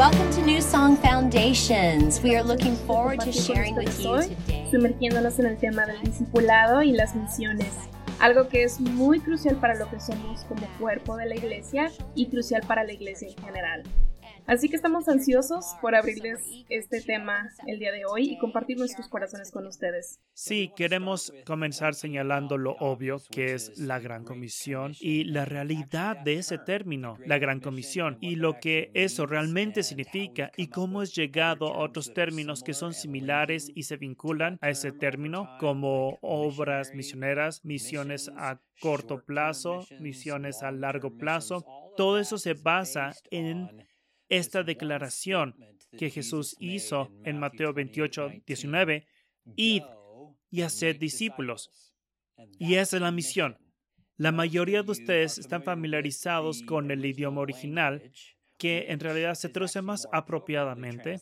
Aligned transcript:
Welcome 0.00 0.30
to 0.30 0.40
New 0.46 0.62
Song 0.62 0.96
Foundations. 0.96 2.22
We 2.22 2.34
are 2.34 2.42
looking 2.42 2.74
forward 2.86 3.20
to 3.20 3.30
sharing 3.32 3.74
with 3.74 4.00
you 4.00 4.22
today. 4.22 4.66
Sumergiéndonos 4.70 5.38
en 5.38 5.44
el 5.44 5.58
tema 5.58 5.84
del 5.84 6.00
discipulado 6.00 6.80
y 6.80 6.92
las 6.92 7.14
misiones, 7.14 7.70
algo 8.18 8.48
que 8.48 8.62
es 8.62 8.80
muy 8.80 9.20
crucial 9.20 9.56
para 9.56 9.74
lo 9.74 9.90
que 9.90 10.00
somos 10.00 10.44
como 10.44 10.66
cuerpo 10.78 11.18
de 11.18 11.26
la 11.26 11.36
iglesia 11.36 11.90
y 12.14 12.30
crucial 12.30 12.62
para 12.66 12.82
la 12.84 12.94
iglesia 12.94 13.28
en 13.28 13.44
general. 13.44 13.82
Así 14.50 14.68
que 14.68 14.74
estamos 14.74 15.08
ansiosos 15.08 15.76
por 15.80 15.94
abrirles 15.94 16.40
este 16.70 17.00
tema 17.00 17.50
el 17.68 17.78
día 17.78 17.92
de 17.92 18.04
hoy 18.04 18.32
y 18.32 18.36
compartir 18.36 18.78
nuestros 18.78 19.06
corazones 19.06 19.52
con 19.52 19.64
ustedes. 19.64 20.18
Sí, 20.32 20.72
queremos 20.74 21.32
comenzar 21.46 21.94
señalando 21.94 22.58
lo 22.58 22.72
obvio 22.80 23.18
que 23.30 23.54
es 23.54 23.78
la 23.78 24.00
Gran 24.00 24.24
Comisión 24.24 24.94
y 24.98 25.22
la 25.22 25.44
realidad 25.44 26.16
de 26.16 26.34
ese 26.34 26.58
término, 26.58 27.16
la 27.24 27.38
Gran 27.38 27.60
Comisión, 27.60 28.18
y 28.20 28.34
lo 28.34 28.58
que 28.58 28.90
eso 28.92 29.24
realmente 29.24 29.84
significa 29.84 30.50
y 30.56 30.66
cómo 30.66 31.02
es 31.02 31.14
llegado 31.14 31.72
a 31.72 31.84
otros 31.84 32.12
términos 32.12 32.64
que 32.64 32.74
son 32.74 32.92
similares 32.92 33.70
y 33.72 33.84
se 33.84 33.98
vinculan 33.98 34.58
a 34.62 34.70
ese 34.70 34.90
término, 34.90 35.48
como 35.60 36.18
obras 36.22 36.92
misioneras, 36.92 37.64
misiones 37.64 38.28
a 38.36 38.60
corto 38.80 39.22
plazo, 39.22 39.86
misiones 40.00 40.64
a 40.64 40.72
largo 40.72 41.16
plazo. 41.16 41.64
Todo 41.96 42.18
eso 42.18 42.36
se 42.38 42.54
basa 42.54 43.12
en 43.30 43.68
esta 44.30 44.62
declaración 44.62 45.54
que 45.98 46.08
Jesús 46.08 46.56
hizo 46.58 47.10
en 47.24 47.38
Mateo 47.38 47.74
28, 47.74 48.30
19, 48.46 49.06
id 49.56 49.82
y 50.50 50.62
hacer 50.62 50.98
discípulos. 50.98 51.92
Y 52.58 52.76
esa 52.76 52.96
es 52.96 53.02
la 53.02 53.10
misión. 53.10 53.58
La 54.16 54.32
mayoría 54.32 54.82
de 54.82 54.90
ustedes 54.90 55.38
están 55.38 55.62
familiarizados 55.62 56.62
con 56.62 56.90
el 56.90 57.04
idioma 57.04 57.40
original, 57.40 58.12
que 58.56 58.86
en 58.88 59.00
realidad 59.00 59.34
se 59.34 59.48
traduce 59.48 59.82
más 59.82 60.06
apropiadamente. 60.12 61.20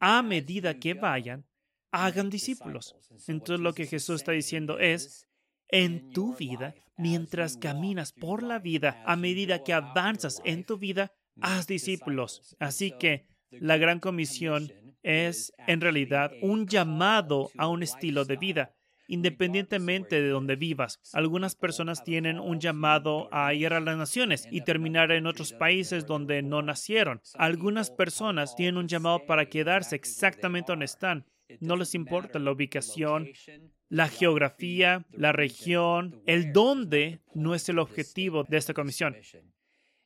A 0.00 0.22
medida 0.22 0.78
que 0.78 0.94
vayan, 0.94 1.44
hagan 1.90 2.30
discípulos. 2.30 2.96
Entonces 3.28 3.60
lo 3.60 3.74
que 3.74 3.86
Jesús 3.86 4.16
está 4.16 4.32
diciendo 4.32 4.78
es, 4.78 5.26
en 5.68 6.10
tu 6.10 6.36
vida, 6.36 6.74
mientras 6.96 7.56
caminas 7.56 8.12
por 8.12 8.42
la 8.42 8.58
vida, 8.58 9.02
a 9.06 9.16
medida 9.16 9.64
que 9.64 9.72
avanzas 9.72 10.40
en 10.44 10.64
tu 10.64 10.78
vida, 10.78 11.12
haz 11.40 11.66
discípulos. 11.66 12.56
Así 12.58 12.92
que 12.98 13.26
la 13.50 13.76
gran 13.76 14.00
comisión 14.00 14.72
es 15.02 15.52
en 15.66 15.80
realidad 15.80 16.32
un 16.42 16.66
llamado 16.66 17.50
a 17.56 17.68
un 17.68 17.82
estilo 17.82 18.24
de 18.24 18.36
vida, 18.36 18.74
independientemente 19.06 20.20
de 20.20 20.28
donde 20.28 20.56
vivas. 20.56 20.98
Algunas 21.12 21.54
personas 21.54 22.02
tienen 22.02 22.40
un 22.40 22.58
llamado 22.58 23.28
a 23.32 23.52
ir 23.52 23.72
a 23.72 23.80
las 23.80 23.96
naciones 23.96 24.48
y 24.50 24.62
terminar 24.62 25.12
en 25.12 25.26
otros 25.26 25.52
países 25.52 26.06
donde 26.06 26.42
no 26.42 26.62
nacieron. 26.62 27.20
Algunas 27.34 27.90
personas 27.90 28.56
tienen 28.56 28.78
un 28.78 28.88
llamado 28.88 29.26
para 29.26 29.46
quedarse 29.46 29.94
exactamente 29.94 30.72
donde 30.72 30.86
están. 30.86 31.26
No 31.60 31.76
les 31.76 31.94
importa 31.94 32.38
la 32.38 32.52
ubicación, 32.52 33.28
la 33.90 34.08
geografía, 34.08 35.04
la 35.12 35.32
región, 35.32 36.22
el 36.26 36.52
dónde 36.52 37.20
no 37.34 37.54
es 37.54 37.68
el 37.68 37.78
objetivo 37.78 38.44
de 38.44 38.56
esta 38.56 38.72
comisión 38.72 39.14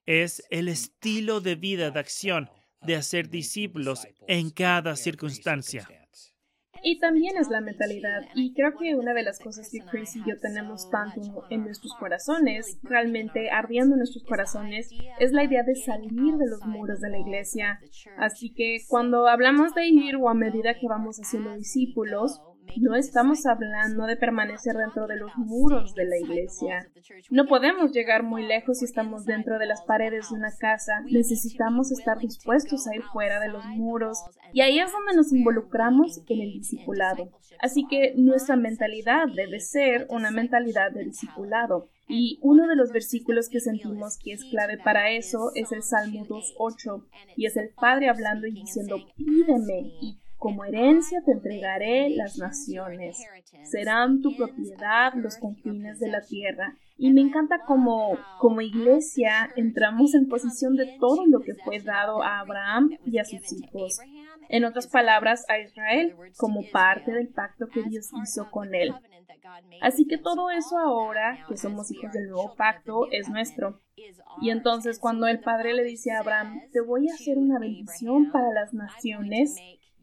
es 0.09 0.43
el 0.49 0.69
estilo 0.69 1.43
de 1.43 1.55
vida 1.55 1.91
de 1.91 2.01
acción 2.01 2.49
de 2.81 2.97
hacer 2.97 3.29
discípulos 3.29 4.09
en 4.27 4.49
cada 4.49 4.97
circunstancia. 4.97 5.87
Y 6.83 6.99
también 6.99 7.37
es 7.37 7.49
la 7.49 7.61
mentalidad. 7.61 8.23
Y 8.35 8.55
creo 8.55 8.73
que 8.79 8.95
una 8.95 9.13
de 9.13 9.23
las 9.23 9.39
cosas 9.39 9.69
que 9.71 9.81
Chris 9.81 10.17
y 10.17 10.21
yo 10.21 10.39
tenemos 10.41 10.89
tanto 10.89 11.45
en 11.51 11.65
nuestros 11.65 11.95
corazones, 11.97 12.79
realmente 12.83 13.51
ardiendo 13.51 13.97
en 13.97 13.99
nuestros 13.99 14.25
corazones, 14.25 14.89
es 15.19 15.33
la 15.33 15.45
idea 15.45 15.63
de 15.63 15.75
salir 15.75 16.37
de 16.37 16.49
los 16.49 16.65
muros 16.65 17.01
de 17.01 17.11
la 17.11 17.19
iglesia. 17.19 17.79
Así 18.17 18.55
que 18.55 18.79
cuando 18.89 19.29
hablamos 19.29 19.75
de 19.75 19.89
ir 19.89 20.17
o 20.17 20.31
a 20.31 20.35
medida 20.35 20.79
que 20.79 20.89
vamos 20.89 21.19
haciendo 21.19 21.55
discípulos, 21.55 22.41
no 22.77 22.95
estamos 22.95 23.47
hablando 23.47 24.05
de 24.05 24.17
permanecer 24.17 24.77
dentro 24.77 25.07
de 25.07 25.17
los 25.17 25.37
muros 25.37 25.95
de 25.95 26.05
la 26.05 26.19
iglesia. 26.19 26.89
No 27.31 27.47
podemos 27.47 27.93
llegar 27.93 28.23
muy 28.23 28.47
lejos 28.47 28.79
si 28.79 28.85
estamos 28.85 29.25
dentro 29.25 29.59
de 29.59 29.67
las 29.67 29.83
paredes 29.83 30.31
de 30.31 30.37
una 30.37 30.55
casa. 30.57 31.01
Necesitamos 31.11 31.91
estar 31.93 32.19
dispuestos 32.19 32.87
a 32.87 32.95
ir 32.95 33.03
fuera 33.13 33.41
de 33.41 33.49
los 33.49 33.65
muros. 33.67 34.19
Y 34.53 34.61
ahí 34.61 34.79
es 34.79 34.93
donde 34.93 35.15
nos 35.15 35.33
involucramos 35.33 36.23
en 36.29 36.41
el 36.41 36.53
discipulado. 36.53 37.31
Así 37.61 37.87
que 37.89 38.15
nuestra 38.17 38.57
mentalidad 38.57 39.27
debe 39.35 39.61
ser 39.61 40.07
una 40.11 40.31
mentalidad 40.31 40.93
de 40.93 41.05
discipulado. 41.05 41.89
Y 42.09 42.39
uno 42.41 42.67
de 42.67 42.77
los 42.77 42.91
versículos 42.91 43.49
que 43.51 43.61
sentimos 43.61 44.19
que 44.19 44.33
es 44.33 44.45
clave 44.45 44.79
para 44.79 45.11
eso 45.11 45.51
es 45.55 45.73
el 45.73 45.83
Salmo 45.83 46.25
2.8 46.25 47.05
y 47.37 47.45
es 47.45 47.57
el 47.57 47.69
Padre 47.69 48.09
hablando 48.09 48.47
y 48.47 48.53
diciendo, 48.53 48.97
pídeme 49.17 49.93
y 50.01 50.19
como 50.39 50.65
herencia 50.65 51.21
te 51.25 51.33
entregaré 51.33 52.11
las 52.11 52.39
naciones, 52.39 53.19
serán 53.65 54.23
tu 54.23 54.37
propiedad 54.37 55.13
los 55.15 55.37
confines 55.37 55.99
de 55.99 56.09
la 56.09 56.21
tierra. 56.21 56.77
Y 56.97 57.13
me 57.13 57.21
encanta 57.21 57.61
como, 57.67 58.17
como 58.39 58.61
iglesia 58.61 59.51
entramos 59.57 60.15
en 60.15 60.29
posición 60.29 60.77
de 60.77 60.97
todo 60.99 61.27
lo 61.27 61.41
que 61.41 61.55
fue 61.55 61.81
dado 61.81 62.23
a 62.23 62.41
Abraham 62.41 62.91
y 63.05 63.19
a 63.19 63.25
sus 63.25 63.53
hijos. 63.53 64.01
En 64.49 64.65
otras 64.65 64.87
palabras, 64.87 65.45
a 65.49 65.59
Israel, 65.59 66.15
como 66.37 66.63
parte 66.73 67.13
del 67.13 67.29
pacto 67.29 67.67
que 67.69 67.83
Dios 67.83 68.11
hizo 68.23 68.51
con 68.51 68.75
él. 68.75 68.95
Así 69.81 70.07
que 70.07 70.19
todo 70.19 70.51
eso 70.51 70.79
ahora, 70.79 71.45
que 71.49 71.57
somos 71.57 71.91
hijos 71.91 72.13
del 72.13 72.29
nuevo 72.29 72.55
pacto, 72.57 73.11
es 73.11 73.29
nuestro. 73.29 73.81
Y 74.41 74.51
entonces 74.51 74.99
cuando 74.99 75.27
el 75.27 75.41
Padre 75.41 75.75
le 75.75 75.85
dice 75.85 76.13
a 76.13 76.21
Abraham, 76.21 76.61
te 76.73 76.81
voy 76.81 77.09
a 77.09 77.15
hacer 77.15 77.39
una 77.39 77.59
bendición 77.59 78.31
para 78.31 78.53
las 78.53 78.73
naciones, 78.73 79.57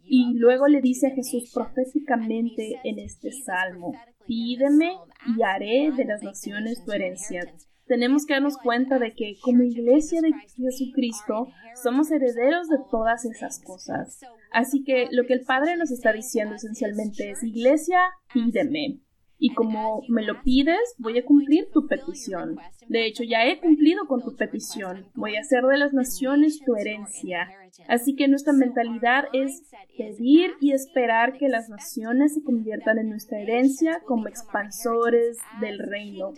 y 0.07 0.37
luego 0.37 0.67
le 0.67 0.81
dice 0.81 1.07
a 1.07 1.15
Jesús 1.15 1.51
proféticamente 1.53 2.79
en 2.83 2.99
este 2.99 3.31
salmo, 3.31 3.93
pídeme 4.27 4.97
y 5.35 5.41
haré 5.43 5.91
de 5.95 6.05
las 6.05 6.21
naciones 6.23 6.83
tu 6.83 6.91
herencia. 6.91 7.41
Tenemos 7.87 8.25
que 8.25 8.33
darnos 8.33 8.57
cuenta 8.57 8.97
de 8.97 9.13
que 9.13 9.35
como 9.41 9.63
iglesia 9.63 10.21
de 10.21 10.33
Jesucristo 10.55 11.47
somos 11.81 12.11
herederos 12.11 12.67
de 12.67 12.77
todas 12.89 13.25
esas 13.25 13.61
cosas. 13.63 14.21
Así 14.51 14.83
que 14.83 15.07
lo 15.11 15.25
que 15.25 15.33
el 15.33 15.41
Padre 15.41 15.77
nos 15.77 15.91
está 15.91 16.11
diciendo 16.11 16.55
esencialmente 16.55 17.29
es, 17.29 17.43
iglesia, 17.43 17.99
pídeme 18.33 19.04
y 19.37 19.53
como 19.53 20.01
me 20.07 20.23
lo 20.23 20.41
pides, 20.41 20.95
voy 20.97 21.17
a 21.17 21.25
cumplir 21.25 21.69
tu 21.73 21.87
petición. 21.87 22.57
De 22.87 23.05
hecho, 23.05 23.23
ya 23.23 23.45
he 23.45 23.59
cumplido 23.59 24.07
con 24.07 24.21
tu 24.23 24.35
petición. 24.35 25.07
Voy 25.13 25.35
a 25.35 25.41
hacer 25.41 25.63
de 25.63 25.77
las 25.77 25.93
naciones 25.93 26.61
tu 26.65 26.75
herencia. 26.75 27.49
Así 27.87 28.15
que 28.15 28.27
nuestra 28.27 28.53
mentalidad 28.53 29.25
es 29.33 29.63
pedir 29.97 30.51
y 30.61 30.71
esperar 30.71 31.37
que 31.37 31.49
las 31.49 31.69
naciones 31.69 32.33
se 32.33 32.43
conviertan 32.43 32.97
en 32.97 33.09
nuestra 33.09 33.39
herencia 33.39 34.01
como 34.05 34.27
expansores 34.27 35.37
del 35.59 35.79
reino. 35.79 36.33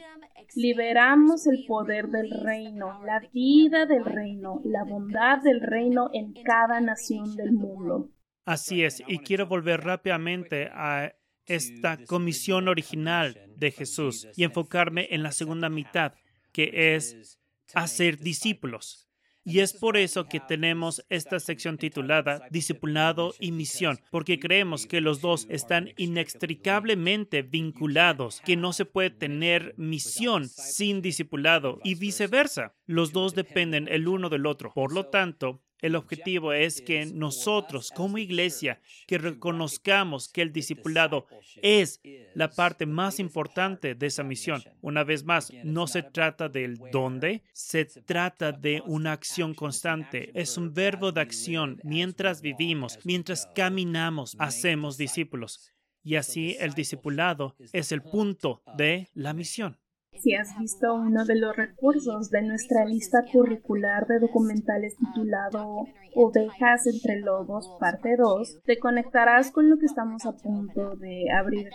Liberamos 0.55 1.45
el 1.45 1.65
poder 1.67 2.07
del 2.07 2.31
reino, 2.31 3.03
la 3.05 3.21
vida 3.33 3.85
del 3.85 4.05
reino, 4.05 4.61
la 4.63 4.83
bondad 4.83 5.39
del 5.43 5.61
reino 5.61 6.09
en 6.13 6.33
cada 6.43 6.79
nación 6.79 7.35
del 7.35 7.51
mundo. 7.51 8.09
Así 8.45 8.83
es, 8.83 9.03
y 9.05 9.19
quiero 9.19 9.47
volver 9.47 9.81
rápidamente 9.81 10.69
a 10.71 11.11
esta 11.47 11.97
comisión 12.05 12.67
original 12.67 13.41
de 13.55 13.71
Jesús 13.71 14.27
y 14.35 14.43
enfocarme 14.43 15.07
en 15.11 15.23
la 15.23 15.31
segunda 15.31 15.69
mitad, 15.69 16.13
que 16.51 16.95
es 16.95 17.39
hacer 17.73 18.19
discípulos. 18.19 19.07
Y 19.49 19.61
es 19.61 19.71
por 19.71 19.95
eso 19.95 20.27
que 20.27 20.41
tenemos 20.41 21.05
esta 21.07 21.39
sección 21.39 21.77
titulada 21.77 22.45
Discipulado 22.51 23.33
y 23.39 23.53
Misión, 23.53 23.97
porque 24.11 24.41
creemos 24.41 24.85
que 24.85 24.99
los 24.99 25.21
dos 25.21 25.47
están 25.49 25.93
inextricablemente 25.95 27.43
vinculados, 27.43 28.41
que 28.41 28.57
no 28.57 28.73
se 28.73 28.83
puede 28.83 29.09
tener 29.09 29.73
misión 29.77 30.49
sin 30.49 31.01
discipulado 31.01 31.79
y 31.85 31.95
viceversa. 31.95 32.75
Los 32.85 33.13
dos 33.13 33.35
dependen 33.35 33.87
el 33.87 34.09
uno 34.09 34.27
del 34.27 34.45
otro. 34.47 34.73
Por 34.73 34.91
lo 34.91 35.05
tanto, 35.05 35.61
el 35.81 35.95
objetivo 35.95 36.53
es 36.53 36.81
que 36.81 37.05
nosotros 37.05 37.91
como 37.91 38.17
iglesia, 38.17 38.81
que 39.07 39.17
reconozcamos 39.17 40.27
que 40.27 40.41
el 40.41 40.51
discipulado 40.51 41.27
es 41.61 42.01
la 42.33 42.49
parte 42.49 42.85
más 42.85 43.19
importante 43.19 43.95
de 43.95 44.07
esa 44.07 44.23
misión. 44.23 44.63
Una 44.81 45.03
vez 45.03 45.23
más, 45.23 45.51
no 45.63 45.87
se 45.87 46.03
trata 46.03 46.49
del 46.49 46.77
dónde, 46.91 47.43
se 47.53 47.85
trata 47.85 48.51
de 48.51 48.81
una 48.85 49.11
acción 49.11 49.53
constante. 49.53 50.31
Es 50.33 50.57
un 50.57 50.73
verbo 50.73 51.11
de 51.11 51.21
acción. 51.21 51.79
Mientras 51.83 52.41
vivimos, 52.41 52.99
mientras 53.03 53.47
caminamos, 53.55 54.35
hacemos 54.39 54.97
discípulos. 54.97 55.73
Y 56.03 56.15
así 56.15 56.55
el 56.59 56.73
discipulado 56.73 57.55
es 57.73 57.91
el 57.91 58.01
punto 58.01 58.63
de 58.77 59.09
la 59.13 59.33
misión. 59.33 59.77
Si 60.19 60.33
has 60.33 60.57
visto 60.57 60.95
uno 60.95 61.25
de 61.25 61.35
los 61.35 61.55
recursos 61.55 62.29
de 62.31 62.41
nuestra 62.41 62.85
lista 62.85 63.23
curricular 63.31 64.07
de 64.07 64.19
documentales 64.19 64.95
titulado 64.97 65.85
Ovejas 66.15 66.87
entre 66.87 67.19
Lobos, 67.19 67.69
parte 67.79 68.15
2, 68.17 68.61
te 68.65 68.79
conectarás 68.79 69.51
con 69.51 69.69
lo 69.69 69.77
que 69.77 69.85
estamos 69.85 70.25
a 70.25 70.31
punto 70.31 70.95
de 70.95 71.31
abrir. 71.31 71.69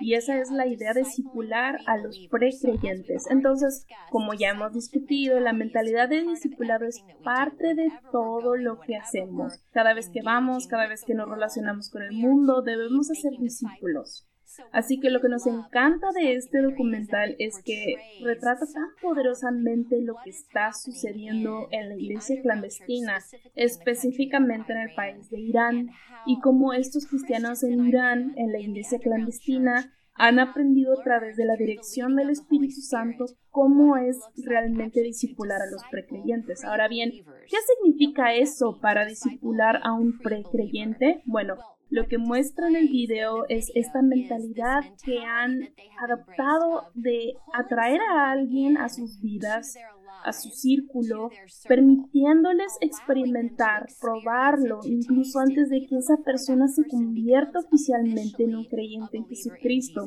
y 0.00 0.14
esa 0.14 0.38
es 0.38 0.50
la 0.50 0.66
idea 0.66 0.94
de 0.94 1.02
discipular 1.02 1.78
a 1.86 1.96
los 1.96 2.18
precreyentes. 2.30 3.24
Entonces, 3.30 3.86
como 4.10 4.32
ya 4.34 4.50
hemos 4.50 4.72
discutido, 4.72 5.38
la 5.38 5.52
mentalidad 5.52 6.08
de 6.08 6.22
discipulado 6.22 6.86
es 6.86 7.04
parte 7.24 7.74
de 7.74 7.88
todo 8.10 8.56
lo 8.56 8.80
que 8.80 8.96
hacemos. 8.96 9.62
Cada 9.72 9.92
vez 9.92 10.08
que 10.08 10.22
vamos, 10.22 10.66
cada 10.66 10.88
vez 10.88 11.04
que 11.04 11.14
nos 11.14 11.28
relacionamos 11.28 11.90
con 11.90 12.02
el 12.02 12.12
mundo, 12.12 12.62
debemos 12.62 13.10
hacer 13.10 13.32
discípulos. 13.38 14.26
Así 14.72 15.00
que 15.00 15.10
lo 15.10 15.20
que 15.20 15.28
nos 15.28 15.46
encanta 15.46 16.08
de 16.12 16.34
este 16.34 16.60
documental 16.62 17.36
es 17.38 17.62
que 17.62 17.96
retrata 18.22 18.66
tan 18.72 18.88
poderosamente 19.00 20.00
lo 20.02 20.16
que 20.24 20.30
está 20.30 20.72
sucediendo 20.72 21.68
en 21.70 21.88
la 21.88 21.96
iglesia 21.96 22.40
clandestina, 22.42 23.18
específicamente 23.54 24.72
en 24.72 24.78
el 24.78 24.94
país 24.94 25.30
de 25.30 25.40
Irán, 25.40 25.90
y 26.26 26.40
cómo 26.40 26.72
estos 26.72 27.06
cristianos 27.06 27.62
en 27.62 27.86
Irán, 27.86 28.32
en 28.36 28.52
la 28.52 28.58
iglesia 28.58 28.98
clandestina, 28.98 29.92
han 30.14 30.38
aprendido 30.38 30.92
a 30.92 31.02
través 31.02 31.36
de 31.36 31.46
la 31.46 31.56
dirección 31.56 32.16
del 32.16 32.30
Espíritu 32.30 32.80
Santo 32.80 33.26
cómo 33.50 33.96
es 33.96 34.18
realmente 34.44 35.02
discipular 35.02 35.62
a 35.62 35.70
los 35.70 35.82
precreyentes. 35.90 36.64
Ahora 36.64 36.88
bien, 36.88 37.10
¿qué 37.10 37.56
significa 37.74 38.34
eso 38.34 38.78
para 38.80 39.06
discipular 39.06 39.80
a 39.82 39.92
un 39.92 40.18
precreyente? 40.18 41.22
Bueno, 41.24 41.56
lo 41.92 42.08
que 42.08 42.16
muestra 42.16 42.68
en 42.68 42.76
el 42.76 42.88
video 42.88 43.44
es 43.50 43.70
esta 43.74 44.00
mentalidad 44.00 44.80
que 45.04 45.18
han 45.18 45.68
adoptado 46.00 46.84
de 46.94 47.34
atraer 47.52 48.00
a 48.00 48.30
alguien 48.30 48.78
a 48.78 48.88
sus 48.88 49.20
vidas, 49.20 49.76
a 50.24 50.32
su 50.32 50.48
círculo, 50.48 51.28
permitiéndoles 51.68 52.78
experimentar, 52.80 53.88
probarlo, 54.00 54.80
incluso 54.84 55.38
antes 55.38 55.68
de 55.68 55.86
que 55.86 55.98
esa 55.98 56.16
persona 56.24 56.66
se 56.66 56.88
convierta 56.88 57.58
oficialmente 57.58 58.44
en 58.44 58.56
un 58.56 58.64
creyente 58.64 59.18
en 59.18 59.26
Jesucristo. 59.26 60.06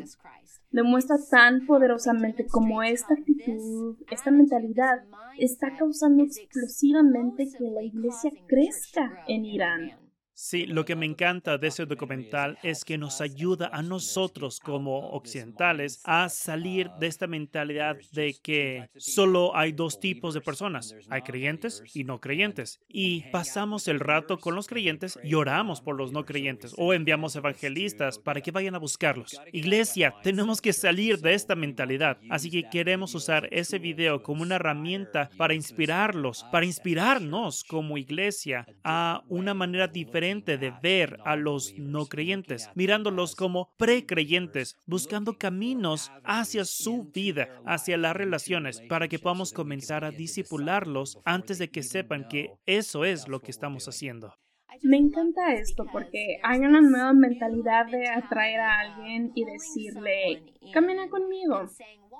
Demuestra 0.71 1.17
tan 1.29 1.67
poderosamente 1.67 2.47
como 2.47 2.81
esta 2.81 3.13
actitud, 3.13 3.97
esta 4.09 4.31
mentalidad, 4.31 5.03
está 5.37 5.77
causando 5.77 6.23
explosivamente 6.23 7.47
que 7.55 7.69
la 7.69 7.83
iglesia 7.83 8.31
crezca 8.47 9.23
en 9.27 9.45
Irán. 9.45 10.04
Sí, 10.37 10.65
lo 10.65 10.83
que 10.83 10.97
me 10.97 11.05
encanta 11.05 11.57
de 11.57 11.69
ese 11.69 11.85
documental 11.85 12.57
es 12.61 12.83
que 12.83 12.97
nos 12.97 13.21
ayuda 13.21 13.69
a 13.71 13.81
nosotros 13.81 14.59
como 14.59 15.11
occidentales 15.11 16.01
a 16.03 16.27
salir 16.27 16.89
de 16.99 17.07
esta 17.07 17.25
mentalidad 17.25 17.95
de 18.11 18.35
que 18.43 18.89
solo 18.97 19.55
hay 19.55 19.71
dos 19.71 19.97
tipos 20.01 20.33
de 20.33 20.41
personas, 20.41 20.93
hay 21.09 21.21
creyentes 21.21 21.81
y 21.93 22.03
no 22.03 22.19
creyentes. 22.19 22.81
Y 22.89 23.21
pasamos 23.31 23.87
el 23.87 24.01
rato 24.01 24.37
con 24.37 24.55
los 24.55 24.67
creyentes 24.67 25.17
y 25.23 25.35
oramos 25.35 25.79
por 25.79 25.95
los 25.95 26.11
no 26.11 26.25
creyentes 26.25 26.73
o 26.77 26.93
enviamos 26.93 27.37
evangelistas 27.37 28.19
para 28.19 28.41
que 28.41 28.51
vayan 28.51 28.75
a 28.75 28.79
buscarlos. 28.79 29.39
Iglesia, 29.53 30.15
tenemos 30.21 30.59
que 30.59 30.73
salir 30.73 31.19
de 31.19 31.33
esta 31.33 31.55
mentalidad. 31.55 32.17
Así 32.29 32.51
que 32.51 32.67
queremos 32.69 33.15
usar 33.15 33.47
ese 33.51 33.79
video 33.79 34.21
como 34.21 34.41
una 34.41 34.55
herramienta 34.55 35.29
para 35.37 35.53
inspirarlos, 35.53 36.45
para 36.51 36.65
inspirarnos 36.65 37.63
como 37.63 37.97
iglesia 37.97 38.67
a 38.83 39.23
una 39.29 39.53
manera 39.53 39.87
diferente 39.87 40.24
de 40.25 40.73
ver 40.81 41.19
a 41.23 41.35
los 41.35 41.75
no 41.77 42.07
creyentes, 42.07 42.69
mirándolos 42.73 43.35
como 43.35 43.69
precreyentes, 43.77 44.75
buscando 44.87 45.37
caminos 45.37 46.11
hacia 46.23 46.65
su 46.65 47.11
vida, 47.13 47.61
hacia 47.65 47.97
las 47.97 48.15
relaciones, 48.15 48.81
para 48.81 49.07
que 49.07 49.19
podamos 49.19 49.53
comenzar 49.53 50.03
a 50.03 50.09
disipularlos 50.09 51.19
antes 51.25 51.59
de 51.59 51.69
que 51.69 51.83
sepan 51.83 52.27
que 52.27 52.53
eso 52.65 53.05
es 53.05 53.27
lo 53.27 53.39
que 53.39 53.51
estamos 53.51 53.87
haciendo. 53.87 54.33
Me 54.81 54.97
encanta 54.97 55.53
esto 55.53 55.85
porque 55.91 56.39
hay 56.43 56.59
una 56.59 56.81
nueva 56.81 57.13
mentalidad 57.13 57.85
de 57.85 58.09
atraer 58.09 58.59
a 58.59 58.79
alguien 58.79 59.31
y 59.35 59.45
decirle, 59.45 60.43
camina 60.73 61.07
conmigo, 61.07 61.61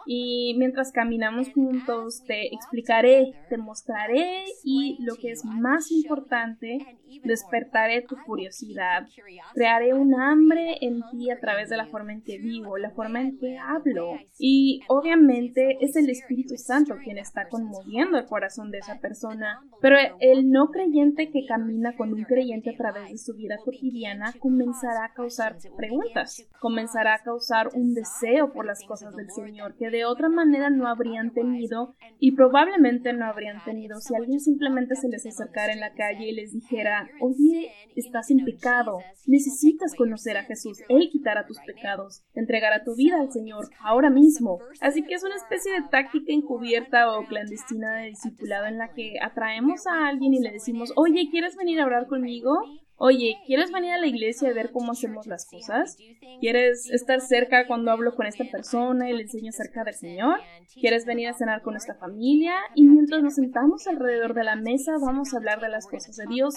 y 0.06 0.56
mientras 0.58 0.92
caminamos 0.92 1.52
juntos 1.52 2.24
te 2.26 2.54
explicaré, 2.54 3.34
te 3.50 3.58
mostraré 3.58 4.46
y 4.64 4.98
lo 5.04 5.16
que 5.16 5.32
es 5.32 5.44
más 5.46 5.92
importante, 5.92 6.80
despertaré 7.24 8.02
tu 8.04 8.16
curiosidad. 8.26 9.08
Crearé 9.54 9.94
un 9.94 10.20
hambre 10.20 10.78
en 10.82 11.02
ti 11.12 11.32
a 11.32 11.40
través 11.40 11.70
de 11.70 11.78
la 11.78 11.88
forma 11.88 12.14
en 12.14 12.22
que 12.22 12.38
vivo, 12.38 12.78
la 12.78 12.92
forma 12.92 13.22
en 13.22 13.38
que 13.38 13.58
hablo. 13.58 14.14
Y 14.38 14.82
obviamente 14.88 15.78
es 15.82 15.96
el 15.96 16.10
Espíritu 16.10 16.58
Santo 16.58 16.96
quien 17.04 17.18
está 17.18 17.48
conmoviendo 17.50 18.18
el 18.18 18.26
corazón 18.26 18.72
de 18.72 18.80
esa 18.80 19.00
persona. 19.00 19.62
Pero 19.82 19.98
el 20.20 20.50
no 20.52 20.70
creyente 20.72 21.32
que 21.32 21.46
camina 21.46 21.96
con 21.96 22.14
un 22.14 22.24
creyente 22.24 22.72
a 22.72 22.78
través 22.78 23.10
de 23.10 23.18
su 23.18 23.34
vida 23.34 23.58
cotidiana 23.64 24.34
comenzará 24.40 25.06
a 25.06 25.14
causar 25.14 25.58
preguntas, 25.78 26.48
comenzará 26.60 27.16
a 27.16 27.24
causar 27.24 27.70
un 27.74 27.94
deseo 27.94 28.52
por 28.52 28.66
las 28.66 28.84
cosas 28.84 29.16
del 29.16 29.30
Señor 29.32 29.76
que 29.76 29.85
de 29.90 30.06
otra 30.06 30.30
manera 30.30 30.70
no 30.70 30.88
habrían 30.88 31.34
tenido 31.34 31.96
y 32.20 32.34
probablemente 32.34 33.14
no 33.14 33.26
habrían 33.26 33.64
tenido 33.64 34.00
si 34.00 34.16
alguien 34.16 34.40
simplemente 34.40 34.96
se 34.96 35.10
les 35.10 35.26
acercara 35.26 35.74
en 35.74 35.80
la 35.80 35.94
calle 35.94 36.30
y 36.30 36.36
les 36.36 36.54
dijera, 36.54 37.10
oye, 37.20 37.72
estás 37.96 38.32
en 38.32 38.44
pecado, 38.46 39.00
necesitas 39.26 39.96
conocer 39.96 40.38
a 40.38 40.44
Jesús, 40.44 40.82
Él 40.90 41.10
quitará 41.12 41.46
tus 41.46 41.60
pecados, 41.60 42.24
entregará 42.34 42.84
tu 42.84 42.96
vida 42.96 43.20
al 43.20 43.32
Señor 43.32 43.70
ahora 43.82 44.10
mismo. 44.10 44.60
Así 44.82 45.04
que 45.04 45.16
es 45.16 45.24
una 45.24 45.36
especie 45.36 45.72
de 45.74 45.88
táctica 45.90 46.34
encubierta 46.34 47.18
o 47.18 47.26
clandestina 47.26 47.98
de 47.98 48.08
discipulado 48.08 48.66
en 48.66 48.78
la 48.78 48.94
que 48.94 49.16
atraemos 49.22 49.88
a 49.88 50.08
alguien 50.08 50.34
y 50.34 50.42
le 50.42 50.52
decimos, 50.52 50.92
oye, 50.96 51.28
¿quieres 51.32 51.56
venir 51.56 51.80
a 51.80 51.86
orar 51.86 52.08
conmigo? 52.08 52.60
Oye, 52.98 53.38
¿quieres 53.46 53.72
venir 53.72 53.92
a 53.92 54.00
la 54.00 54.08
iglesia 54.08 54.50
y 54.50 54.54
ver 54.54 54.72
cómo 54.72 54.94
hacemos 54.94 55.28
las 55.28 55.46
cosas? 55.46 55.98
¿Quieres 56.40 56.90
estar 56.90 57.20
cerca 57.20 57.68
cuando 57.68 57.92
hablo 57.92 58.16
con 58.16 58.26
esta 58.26 58.46
persona 58.46 59.10
y 59.10 59.14
le 59.14 59.24
enseño 59.24 59.50
acerca 59.50 59.84
del 59.84 59.96
Señor? 59.96 60.40
¿Quieres 60.80 61.06
venir 61.06 61.28
a 61.28 61.34
cenar 61.34 61.62
con 61.62 61.74
nuestra 61.74 61.96
familia? 61.96 62.54
Y 62.74 62.86
mientras 62.86 63.22
nos 63.22 63.36
sentamos 63.36 63.86
alrededor 63.88 64.34
de 64.34 64.46
la 64.46 64.56
mesa 64.56 64.94
vamos 65.02 65.34
a 65.34 65.38
hablar 65.38 65.60
de 65.60 65.70
las 65.70 65.88
cosas 65.88 66.16
de 66.16 66.26
Dios. 66.28 66.56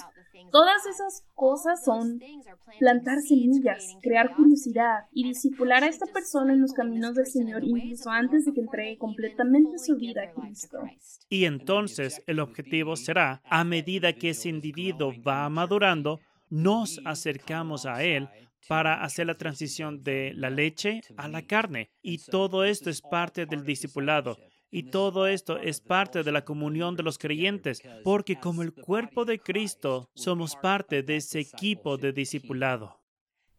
Todas 0.53 0.87
esas 0.87 1.27
cosas 1.35 1.85
son 1.85 2.21
plantar 2.79 3.19
semillas, 3.21 3.97
crear 4.01 4.35
curiosidad 4.37 5.07
y 5.13 5.25
disipular 5.25 5.83
a 5.83 5.89
esta 5.89 6.07
persona 6.07 6.53
en 6.53 6.61
los 6.61 6.73
caminos 6.73 7.15
del 7.15 7.27
Señor 7.27 7.65
incluso 7.65 8.11
antes 8.11 8.45
de 8.45 8.53
que 8.53 8.61
entregue 8.61 8.99
completamente 8.99 9.79
su 9.79 9.97
vida 9.97 10.23
a 10.23 10.41
Cristo. 10.41 10.79
Y 11.29 11.47
entonces 11.47 12.23
el 12.27 12.39
objetivo 12.39 12.95
será, 12.97 13.43
a 13.45 13.65
medida 13.65 14.13
que 14.13 14.31
ese 14.31 14.49
individuo 14.49 15.13
va 15.27 15.49
madurando, 15.49 16.21
nos 16.51 17.01
acercamos 17.05 17.87
a 17.87 18.03
Él 18.03 18.29
para 18.69 19.03
hacer 19.03 19.27
la 19.27 19.37
transición 19.37 20.03
de 20.03 20.33
la 20.35 20.51
leche 20.51 21.01
a 21.17 21.29
la 21.29 21.43
carne. 21.43 21.91
Y 22.03 22.19
todo 22.19 22.65
esto 22.65 22.91
es 22.91 23.01
parte 23.01 23.47
del 23.47 23.65
discipulado. 23.65 24.37
Y 24.71 24.91
todo 24.91 25.27
esto 25.27 25.59
es 25.59 25.81
parte 25.81 26.23
de 26.23 26.33
la 26.33 26.45
comunión 26.45 26.95
de 26.95 27.03
los 27.03 27.19
creyentes, 27.19 27.83
porque 28.05 28.37
como 28.37 28.63
el 28.63 28.75
cuerpo 28.75 29.25
de 29.25 29.39
Cristo 29.39 30.11
somos 30.15 30.57
parte 30.57 31.03
de 31.03 31.17
ese 31.17 31.41
equipo 31.41 31.97
de 31.97 32.13
discipulado. 32.13 32.98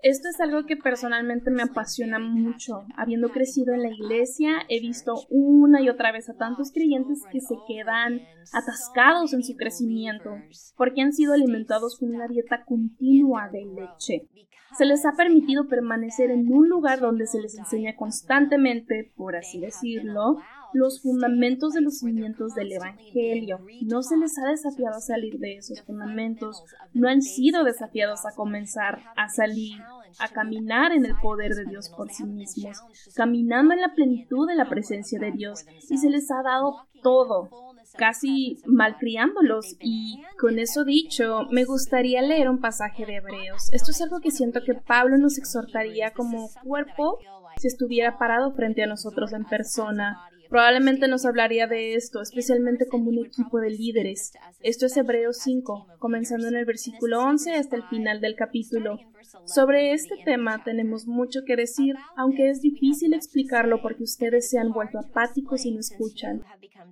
Esto 0.02 0.30
es 0.30 0.40
algo 0.40 0.66
que 0.66 0.78
personalmente 0.78 1.52
me 1.52 1.64
apasiona 1.64 2.20
mucho. 2.20 2.86
Habiendo 2.96 3.30
crecido 3.30 3.74
en 3.74 3.82
la 3.82 3.90
iglesia, 3.90 4.62
he 4.70 4.80
visto 4.80 5.26
una 5.30 5.82
y 5.82 5.90
otra 5.90 6.14
vez 6.14 6.30
a 6.30 6.36
tantos 6.36 6.72
creyentes 6.72 7.22
que 7.30 7.42
se 7.42 7.56
quedan 7.68 8.22
atascados 8.54 9.34
en 9.34 9.44
su 9.44 9.58
crecimiento 9.58 10.32
porque 10.78 11.02
han 11.02 11.12
sido 11.12 11.34
alimentados 11.34 11.98
con 12.00 12.16
una 12.16 12.28
dieta 12.28 12.64
continua 12.64 13.50
de 13.50 13.66
leche. 13.66 14.30
Se 14.78 14.86
les 14.86 15.06
ha 15.06 15.14
permitido 15.18 15.68
permanecer 15.68 16.32
en 16.32 16.50
un 16.50 16.70
lugar 16.70 17.00
donde 17.00 17.28
se 17.28 17.42
les 17.42 17.58
enseña 17.58 17.96
constantemente, 17.98 19.12
por 19.18 19.36
así 19.36 19.60
decirlo, 19.60 20.38
los 20.74 21.02
fundamentos 21.02 21.74
de 21.74 21.82
los 21.82 22.00
cimientos 22.00 22.54
del 22.56 22.74
Evangelio. 22.74 23.60
No 23.82 24.02
se 24.02 24.18
les 24.18 24.38
ha 24.38 24.50
desafiado 24.50 24.98
a 24.98 25.02
salir 25.02 25.40
de 25.40 25.58
esos 25.58 25.82
fundamentos, 25.82 26.64
no 26.94 27.08
han 27.08 27.22
sido 27.22 27.64
desafiados 27.64 28.26
a 28.26 28.36
comenzar 28.36 29.02
a 29.16 29.30
salir, 29.30 29.80
a 30.20 30.28
caminar 30.30 30.92
en 30.92 31.06
el 31.06 31.16
poder 31.22 31.54
de 31.54 31.66
Dios 31.66 31.90
por 31.90 32.12
sí 32.12 32.24
mismos, 32.24 32.78
caminando 33.16 33.74
en 33.74 33.82
la 33.82 33.94
plenitud 33.94 34.48
de 34.48 34.56
la 34.56 34.70
presencia 34.70 35.20
de 35.20 35.32
Dios, 35.32 35.66
y 35.90 35.98
se 35.98 36.10
les 36.10 36.30
ha 36.32 36.42
dado 36.44 36.88
todo, 37.02 37.50
casi 37.98 38.58
malcriándolos. 38.66 39.76
Y 39.80 40.22
con 40.40 40.60
eso 40.60 40.84
dicho, 40.84 41.48
me 41.52 41.66
gustaría 41.66 42.22
leer 42.22 42.50
un 42.50 42.60
pasaje 42.60 43.06
de 43.06 43.18
Hebreos. 43.18 43.72
Esto 43.72 43.92
es 43.92 44.02
algo 44.02 44.20
que 44.20 44.32
siento 44.32 44.62
que 44.64 44.74
Pablo 44.74 45.18
nos 45.18 45.38
exhortaría 45.38 46.12
como 46.12 46.50
cuerpo 46.64 47.20
si 47.58 47.68
estuviera 47.68 48.18
parado 48.18 48.54
frente 48.54 48.84
a 48.84 48.88
nosotros 48.88 49.34
en 49.34 49.44
persona 49.46 50.18
Probablemente 50.50 51.08
nos 51.08 51.26
hablaría 51.26 51.68
de 51.68 51.94
esto, 51.94 52.22
especialmente 52.22 52.88
como 52.88 53.10
un 53.10 53.24
equipo 53.24 53.60
de 53.60 53.70
líderes. 53.70 54.34
Esto 54.62 54.88
es 54.88 54.98
Hebreos 54.98 55.38
5, 55.44 55.88
comenzando 56.00 56.48
en 56.48 56.56
el 56.56 56.66
versículo 56.66 57.22
11 57.22 57.54
hasta 57.54 57.76
el 57.76 57.84
final 57.84 58.20
del 58.20 58.36
capítulo. 58.36 58.98
Sobre 59.46 59.94
este 59.94 60.16
tema 60.26 60.64
tenemos 60.64 61.06
mucho 61.06 61.42
que 61.46 61.56
decir, 61.56 61.96
aunque 62.18 62.50
es 62.50 62.62
difícil 62.62 63.14
explicarlo 63.14 63.82
porque 63.84 64.04
ustedes 64.04 64.50
se 64.50 64.58
han 64.58 64.72
vuelto 64.72 64.98
apáticos 64.98 65.66
y 65.66 65.72
no 65.72 65.80
escuchan. 65.82 66.44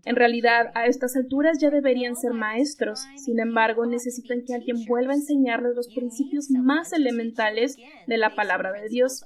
En 0.06 0.16
realidad, 0.16 0.72
a 0.76 0.86
estas 0.86 1.16
alturas 1.16 1.58
ya 1.60 1.72
deberían 1.72 2.16
ser 2.16 2.34
maestros, 2.34 3.06
sin 3.16 3.40
embargo, 3.40 3.88
necesitan 3.88 4.44
que 4.46 4.54
alguien 4.54 4.86
vuelva 4.86 5.14
a 5.14 5.16
enseñarles 5.16 5.76
los 5.76 5.88
principios 5.94 6.52
más 6.52 6.94
elementales 6.94 7.76
de 8.06 8.18
la 8.18 8.36
palabra 8.36 8.72
de 8.72 8.88
Dios. 8.88 9.26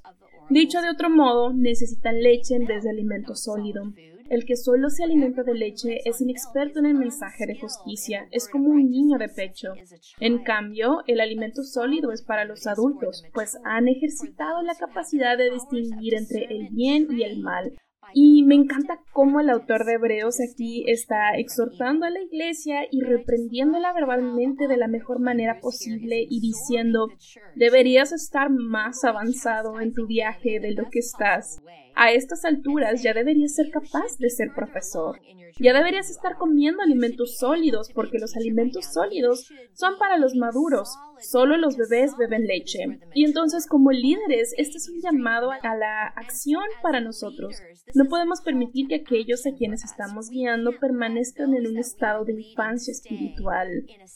Dicho 0.49 0.81
de 0.81 0.89
otro 0.89 1.09
modo, 1.09 1.53
necesitan 1.53 2.21
leche 2.21 2.55
en 2.55 2.65
vez 2.65 2.83
de 2.83 2.89
alimento 2.89 3.35
sólido. 3.35 3.93
El 4.31 4.45
que 4.45 4.55
solo 4.55 4.89
se 4.89 5.03
alimenta 5.03 5.43
de 5.43 5.53
leche 5.53 5.99
es 6.05 6.21
inexperto 6.21 6.79
en 6.79 6.85
el 6.85 6.93
mensaje 6.93 7.45
de 7.45 7.59
justicia, 7.59 8.29
es 8.31 8.47
como 8.47 8.69
un 8.69 8.89
niño 8.89 9.17
de 9.17 9.27
pecho. 9.27 9.73
En 10.21 10.41
cambio, 10.45 11.03
el 11.07 11.19
alimento 11.19 11.63
sólido 11.63 12.13
es 12.13 12.21
para 12.21 12.45
los 12.45 12.65
adultos, 12.65 13.25
pues 13.33 13.57
han 13.65 13.89
ejercitado 13.89 14.61
la 14.61 14.75
capacidad 14.75 15.37
de 15.37 15.51
distinguir 15.51 16.13
entre 16.13 16.45
el 16.45 16.69
bien 16.69 17.07
y 17.11 17.23
el 17.23 17.41
mal, 17.41 17.73
y 18.13 18.43
me 18.43 18.55
encanta 18.55 18.99
cómo 19.13 19.39
el 19.39 19.49
autor 19.49 19.85
de 19.85 19.93
Hebreos 19.93 20.37
aquí 20.41 20.83
está 20.87 21.35
exhortando 21.35 22.05
a 22.05 22.09
la 22.09 22.21
iglesia 22.21 22.81
y 22.91 23.01
reprendiéndola 23.01 23.93
verbalmente 23.93 24.67
de 24.67 24.77
la 24.77 24.87
mejor 24.87 25.19
manera 25.19 25.59
posible 25.61 26.25
y 26.29 26.41
diciendo, 26.41 27.07
deberías 27.55 28.11
estar 28.11 28.49
más 28.49 29.03
avanzado 29.03 29.79
en 29.79 29.93
tu 29.93 30.07
viaje 30.07 30.59
de 30.59 30.71
lo 30.71 30.89
que 30.89 30.99
estás. 30.99 31.61
A 31.95 32.11
estas 32.11 32.45
alturas 32.45 33.03
ya 33.03 33.13
deberías 33.13 33.55
ser 33.55 33.69
capaz 33.69 34.17
de 34.17 34.29
ser 34.29 34.53
profesor. 34.53 35.19
Ya 35.59 35.73
deberías 35.73 36.09
estar 36.09 36.37
comiendo 36.37 36.81
alimentos 36.81 37.37
sólidos 37.37 37.91
porque 37.93 38.17
los 38.17 38.35
alimentos 38.35 38.85
sólidos 38.93 39.51
son 39.73 39.97
para 39.99 40.17
los 40.17 40.35
maduros. 40.35 40.89
Solo 41.19 41.57
los 41.57 41.77
bebés 41.77 42.17
beben 42.17 42.47
leche. 42.47 42.99
Y 43.13 43.25
entonces 43.25 43.67
como 43.67 43.91
líderes, 43.91 44.55
este 44.57 44.77
es 44.77 44.89
un 44.89 45.01
llamado 45.01 45.51
a 45.51 45.75
la 45.75 46.07
acción 46.15 46.63
para 46.81 46.99
nosotros. 46.99 47.61
No 47.93 48.05
podemos 48.05 48.41
permitir 48.41 48.87
que 48.87 48.95
aquellos 48.95 49.45
a 49.45 49.53
quienes 49.55 49.83
estamos 49.83 50.29
guiando 50.29 50.71
permanezcan 50.79 51.53
en 51.53 51.67
un 51.67 51.77
estado 51.77 52.25
de 52.25 52.33
infancia 52.41 52.91
espiritual. 52.91 53.67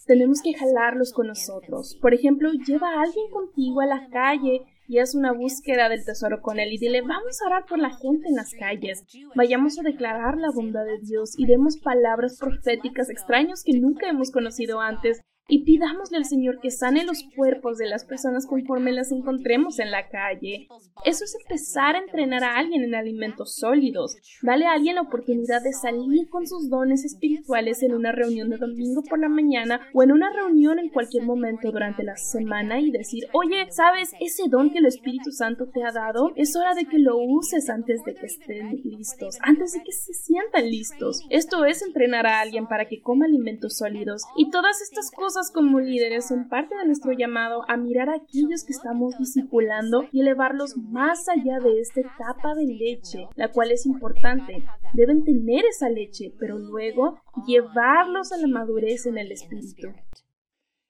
Tenemos 0.08 0.42
que 0.42 0.54
jalarlos 0.54 1.14
con 1.14 1.28
nosotros. 1.28 1.98
Por 2.02 2.14
ejemplo, 2.14 2.52
lleva 2.54 2.90
a 2.90 3.02
alguien 3.04 3.30
contigo 3.30 3.82
a 3.82 3.86
la 3.86 4.08
calle 4.10 4.62
y 4.88 5.00
haz 5.00 5.16
una 5.16 5.32
búsqueda 5.32 5.90
del 5.90 6.06
tesoro 6.06 6.42
con 6.42 6.60
él 6.60 6.74
y 6.74 6.78
dile, 6.78 7.02
vamos 7.02 7.42
a 7.42 7.48
orar 7.48 7.66
por 7.66 7.80
la 7.80 7.90
gente 7.90 8.28
en 8.28 8.36
las 8.36 8.54
calles, 8.54 9.04
vayamos 9.36 9.80
a 9.80 9.84
declarar 9.84 10.38
la 10.38 10.52
bondad 10.52 10.86
de 10.86 11.00
Dios 11.00 11.38
y 11.38 11.46
demos 11.46 11.78
palabras 11.78 12.38
proféticas 12.40 13.10
extrañas 13.10 13.64
que 13.64 13.80
nunca 13.80 14.10
hemos 14.10 14.32
conocido 14.32 14.82
antes 14.82 15.22
y 15.48 15.64
pidámosle 15.64 16.18
al 16.18 16.26
Señor 16.26 16.60
que 16.60 16.72
sane 16.72 17.04
los 17.04 17.24
cuerpos 17.36 17.78
de 17.78 17.88
las 17.88 18.04
personas 18.06 18.48
conforme 18.48 18.92
las 18.92 19.12
encontremos 19.12 19.80
en 19.80 19.92
la 19.92 20.10
calle. 20.10 20.68
Eso 21.04 21.24
es 21.24 21.36
empezar 21.40 21.96
a 21.96 22.00
entrenar 22.00 22.44
a 22.44 22.58
alguien 22.58 22.84
en 22.84 22.96
alimentos 22.96 23.56
sólidos. 23.56 24.18
Dale 24.42 24.66
a 24.66 24.74
alguien 24.74 24.96
la 24.96 25.02
oportunidad 25.02 25.62
de 25.62 25.74
salir 25.74 26.30
con 26.30 26.48
sus 26.48 26.70
dones 26.70 27.06
espirituales 27.06 27.84
en 27.84 27.94
una 27.94 28.12
reunión 28.12 28.50
de 28.50 28.58
domingo 28.58 29.04
por 29.04 29.20
la 29.20 29.30
mañana 29.30 29.82
o 29.94 30.02
en 30.02 30.12
una 30.12 30.32
reunión 30.32 30.80
en 30.80 30.90
cualquier 30.90 31.24
momento 31.24 31.72
durante 31.72 32.04
la 32.04 32.16
semana 32.16 32.80
y 32.80 32.90
decir, 32.90 33.26
oye, 33.34 33.68
¿sabes? 33.70 34.14
Ese 34.20 34.44
don 34.50 34.72
que 34.72 34.80
el 34.80 34.86
Espíritu 34.86 35.32
Santo 35.32 35.68
te 35.68 35.84
ha 35.84 35.92
dado, 35.92 36.32
es 36.36 36.56
hora 36.56 36.74
de 36.74 36.86
que 36.86 36.98
lo 36.98 37.18
uses 37.18 37.70
antes 37.70 38.04
de 38.04 38.16
que 38.16 38.26
estén 38.26 38.82
listos, 38.84 39.38
antes 39.42 39.74
de 39.74 39.84
que 39.84 39.92
se 39.92 40.14
sientan 40.14 40.70
listos. 40.70 41.22
Esto 41.30 41.66
es 41.66 41.84
entrenar 41.84 42.26
a 42.26 42.40
alguien 42.40 42.68
para 42.68 42.88
que 42.88 43.02
coma 43.02 43.26
alimentos 43.26 43.78
sólidos 43.78 44.24
y 44.38 44.50
todas 44.50 44.82
estas 44.82 45.12
cosas 45.12 45.35
como 45.54 45.80
líderes 45.80 46.28
son 46.28 46.48
parte 46.48 46.76
de 46.76 46.86
nuestro 46.86 47.12
llamado 47.12 47.64
a 47.68 47.76
mirar 47.76 48.10
a 48.10 48.16
aquellos 48.16 48.64
que 48.64 48.72
estamos 48.72 49.18
discipulando 49.18 50.06
y 50.12 50.22
elevarlos 50.22 50.78
más 50.78 51.28
allá 51.28 51.60
de 51.60 51.80
esta 51.82 52.02
etapa 52.02 52.56
de 52.56 52.66
leche, 52.66 53.28
la 53.36 53.52
cual 53.52 53.72
es 53.72 53.86
importante. 53.86 54.64
Deben 54.94 55.24
tener 55.24 55.66
esa 55.66 55.90
leche, 55.90 56.34
pero 56.40 56.58
luego 56.58 57.20
llevarlos 57.46 58.32
a 58.32 58.38
la 58.38 58.48
madurez 58.48 59.06
en 59.06 59.18
el 59.18 59.32
espíritu. 59.32 59.90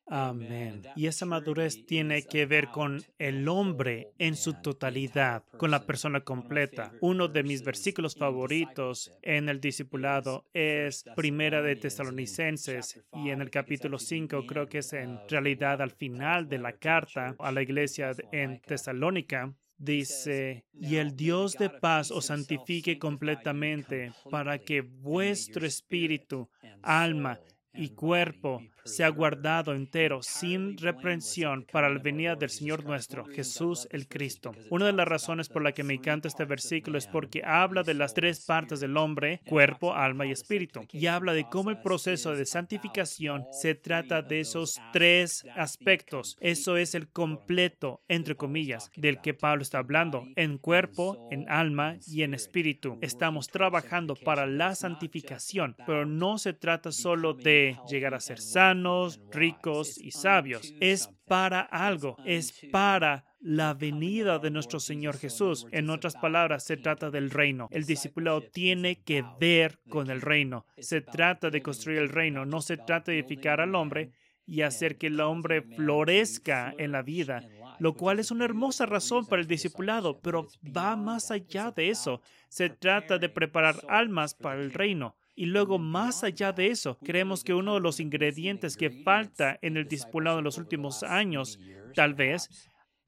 Amén. 0.07 0.83
Y 0.95 1.07
esa 1.07 1.25
madurez 1.25 1.85
tiene 1.85 2.23
que 2.23 2.45
ver 2.45 2.67
con 2.67 3.01
el 3.17 3.47
hombre 3.47 4.11
en 4.19 4.35
su 4.35 4.53
totalidad, 4.53 5.43
con 5.57 5.71
la 5.71 5.85
persona 5.85 6.21
completa. 6.21 6.91
Uno 7.01 7.27
de 7.27 7.43
mis 7.43 7.63
versículos 7.63 8.15
favoritos 8.15 9.11
en 9.23 9.49
el 9.49 9.59
discipulado 9.59 10.45
es 10.53 11.05
Primera 11.15 11.61
de 11.61 11.75
Tesalonicenses 11.75 13.01
y 13.13 13.31
en 13.31 13.41
el 13.41 13.49
capítulo 13.49 13.97
5 13.97 14.45
creo 14.45 14.67
que 14.67 14.79
es 14.79 14.93
en 14.93 15.19
realidad 15.27 15.81
al 15.81 15.91
final 15.91 16.47
de 16.47 16.59
la 16.59 16.73
carta 16.73 17.35
a 17.39 17.51
la 17.51 17.63
iglesia 17.63 18.11
en 18.31 18.61
Tesalónica. 18.61 19.53
Dice, 19.77 20.63
y 20.73 20.95
el 20.95 21.17
Dios 21.17 21.57
de 21.57 21.69
paz 21.69 22.09
os 22.09 22.27
santifique 22.27 22.97
completamente 22.97 24.13
para 24.31 24.57
que 24.57 24.79
vuestro 24.79 25.65
espíritu, 25.65 26.49
alma 26.81 27.37
y 27.75 27.89
cuerpo 27.89 28.61
sea 28.85 29.09
guardado 29.09 29.73
entero, 29.73 30.21
sin 30.21 30.77
reprensión, 30.77 31.65
para 31.71 31.89
la 31.89 31.99
venida 31.99 32.35
del 32.35 32.49
Señor 32.49 32.85
nuestro, 32.85 33.25
Jesús 33.25 33.87
el 33.91 34.07
Cristo. 34.07 34.51
Una 34.69 34.85
de 34.85 34.93
las 34.93 35.07
razones 35.07 35.49
por 35.49 35.63
la 35.63 35.71
que 35.71 35.83
me 35.83 35.95
encanta 35.95 36.27
este 36.27 36.45
versículo 36.45 36.97
es 36.97 37.07
porque 37.07 37.41
habla 37.43 37.81
de 37.81 37.95
las 37.95 38.13
tres 38.13 38.45
partes 38.45 38.79
del 38.79 38.95
hombre, 38.95 39.41
cuerpo, 39.47 39.95
alma 39.95 40.25
y 40.25 40.31
espíritu, 40.31 40.85
y 40.91 41.07
habla 41.07 41.33
de 41.33 41.49
cómo 41.49 41.71
el 41.71 41.81
proceso 41.81 42.35
de 42.35 42.45
santificación 42.45 43.45
se 43.51 43.73
trata 43.73 44.21
de 44.21 44.41
esos 44.41 44.79
tres 44.93 45.45
aspectos. 45.55 46.37
Eso 46.39 46.77
es 46.77 46.93
el 46.93 47.09
completo, 47.09 48.03
entre 48.07 48.35
comillas, 48.35 48.91
del 48.95 49.19
que 49.19 49.33
Pablo 49.33 49.63
está 49.63 49.79
hablando, 49.79 50.27
en 50.35 50.59
cuerpo, 50.59 51.27
en 51.31 51.49
alma 51.49 51.97
y 52.07 52.21
en 52.21 52.35
espíritu. 52.35 52.99
Estamos 53.01 53.47
trabajando 53.47 54.15
para 54.15 54.45
la 54.45 54.75
santificación, 54.75 55.75
pero 55.87 56.05
no 56.05 56.37
se 56.37 56.53
trata 56.53 56.91
solo 56.91 57.33
de 57.33 57.64
llegar 57.87 58.13
a 58.13 58.19
ser 58.19 58.39
sanos, 58.39 59.19
ricos 59.31 59.97
y 59.97 60.11
sabios. 60.11 60.73
Es 60.79 61.09
para 61.27 61.61
algo, 61.61 62.17
es 62.25 62.53
para 62.71 63.25
la 63.39 63.73
venida 63.73 64.39
de 64.39 64.49
nuestro 64.49 64.79
Señor 64.79 65.17
Jesús. 65.17 65.67
En 65.71 65.89
otras 65.89 66.15
palabras, 66.15 66.63
se 66.63 66.77
trata 66.77 67.11
del 67.11 67.29
reino. 67.29 67.67
El 67.71 67.85
discipulado 67.85 68.41
tiene 68.41 69.03
que 69.03 69.23
ver 69.39 69.79
con 69.89 70.09
el 70.09 70.21
reino. 70.21 70.65
Se 70.77 71.01
trata 71.01 71.49
de 71.49 71.61
construir 71.61 71.99
el 71.99 72.09
reino, 72.09 72.45
no 72.45 72.61
se 72.61 72.77
trata 72.77 73.11
de 73.11 73.19
edificar 73.19 73.61
al 73.61 73.75
hombre 73.75 74.11
y 74.47 74.61
hacer 74.61 74.97
que 74.97 75.07
el 75.07 75.19
hombre 75.19 75.61
florezca 75.61 76.73
en 76.77 76.91
la 76.91 77.01
vida, 77.01 77.43
lo 77.79 77.93
cual 77.93 78.19
es 78.19 78.31
una 78.31 78.45
hermosa 78.45 78.85
razón 78.85 79.25
para 79.25 79.41
el 79.41 79.47
discipulado, 79.47 80.19
pero 80.21 80.47
va 80.75 80.95
más 80.95 81.31
allá 81.31 81.71
de 81.71 81.89
eso. 81.89 82.21
Se 82.47 82.69
trata 82.69 83.17
de 83.17 83.29
preparar 83.29 83.75
almas 83.87 84.33
para 84.35 84.61
el 84.61 84.71
reino. 84.71 85.15
Y 85.35 85.47
luego, 85.47 85.77
más 85.77 86.23
allá 86.23 86.53
de 86.53 86.67
eso, 86.67 86.97
creemos 87.03 87.43
que 87.43 87.53
uno 87.53 87.75
de 87.75 87.81
los 87.81 87.99
ingredientes 87.99 88.77
que 88.77 88.89
falta 88.89 89.59
en 89.61 89.75
el 89.75 89.87
discipulado 89.87 90.39
en 90.39 90.45
los 90.45 90.57
últimos 90.57 91.03
años, 91.03 91.59
tal 91.93 92.13
vez, 92.13 92.49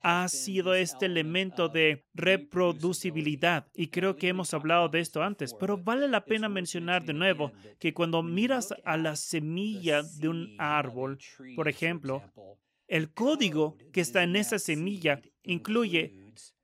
ha 0.01 0.27
sido 0.27 0.74
este 0.74 1.05
elemento 1.05 1.69
de 1.69 2.05
reproducibilidad. 2.13 3.67
Y 3.74 3.88
creo 3.88 4.15
que 4.15 4.27
hemos 4.27 4.53
hablado 4.53 4.89
de 4.89 5.00
esto 5.00 5.24
antes, 5.24 5.53
pero 5.53 5.77
vale 5.77 6.07
la 6.07 6.25
pena 6.25 6.50
mencionar 6.50 7.05
de 7.05 7.13
nuevo 7.13 7.51
que 7.79 7.93
cuando 7.93 8.22
miras 8.24 8.74
a 8.86 8.98
la 8.98 9.15
semilla 9.15 10.03
de 10.03 10.29
un 10.29 10.55
árbol, 10.60 11.17
por 11.55 11.67
ejemplo, 11.67 12.24
el 12.88 13.13
código 13.13 13.77
que 13.91 14.01
está 14.01 14.24
en 14.24 14.36
esa 14.36 14.60
semilla 14.60 15.22
incluye 15.43 16.13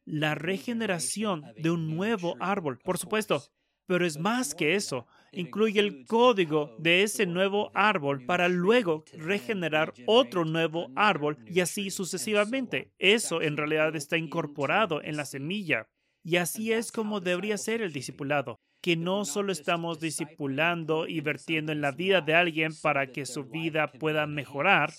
la 0.06 0.36
regeneración 0.36 1.44
de 1.58 1.72
un 1.72 1.96
nuevo 1.96 2.36
árbol. 2.40 2.80
Por 2.80 2.98
supuesto, 2.98 3.44
pero 3.86 4.06
es 4.06 4.18
más 4.18 4.54
que 4.54 4.76
eso. 4.76 5.08
Incluye 5.34 5.80
el 5.80 6.06
código 6.06 6.76
de 6.80 7.04
ese 7.04 7.26
nuevo 7.26 7.72
árbol 7.74 8.26
para 8.26 8.48
luego 8.48 9.04
regenerar 9.14 9.94
otro 10.06 10.46
nuevo 10.46 10.92
árbol 10.96 11.38
y 11.46 11.60
así 11.60 11.90
sucesivamente. 11.90 12.92
Eso 13.00 13.42
en 13.42 13.58
realidad 13.58 13.96
está 13.96 14.18
incorporado 14.18 15.02
en 15.02 15.18
la 15.18 15.26
semilla. 15.26 15.88
Y 16.24 16.38
así 16.38 16.72
es 16.72 16.92
como 16.92 17.20
debería 17.20 17.58
ser 17.58 17.82
el 17.82 17.92
discipulado 17.92 18.60
que 18.84 18.98
no 18.98 19.24
solo 19.24 19.54
estamos 19.54 20.02
discipulando 20.02 21.08
y 21.08 21.22
vertiendo 21.22 21.72
en 21.72 21.80
la 21.80 21.94
vida 21.94 22.20
de 22.20 22.36
alguien 22.36 22.74
para 22.82 23.14
que 23.14 23.26
su 23.26 23.46
vida 23.46 23.90
pueda 23.94 24.28
mejorar, 24.28 24.94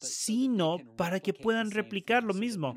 sino 0.00 0.78
para 0.96 1.20
que 1.20 1.32
puedan 1.32 1.70
replicar 1.70 2.24
lo 2.24 2.34
mismo. 2.34 2.76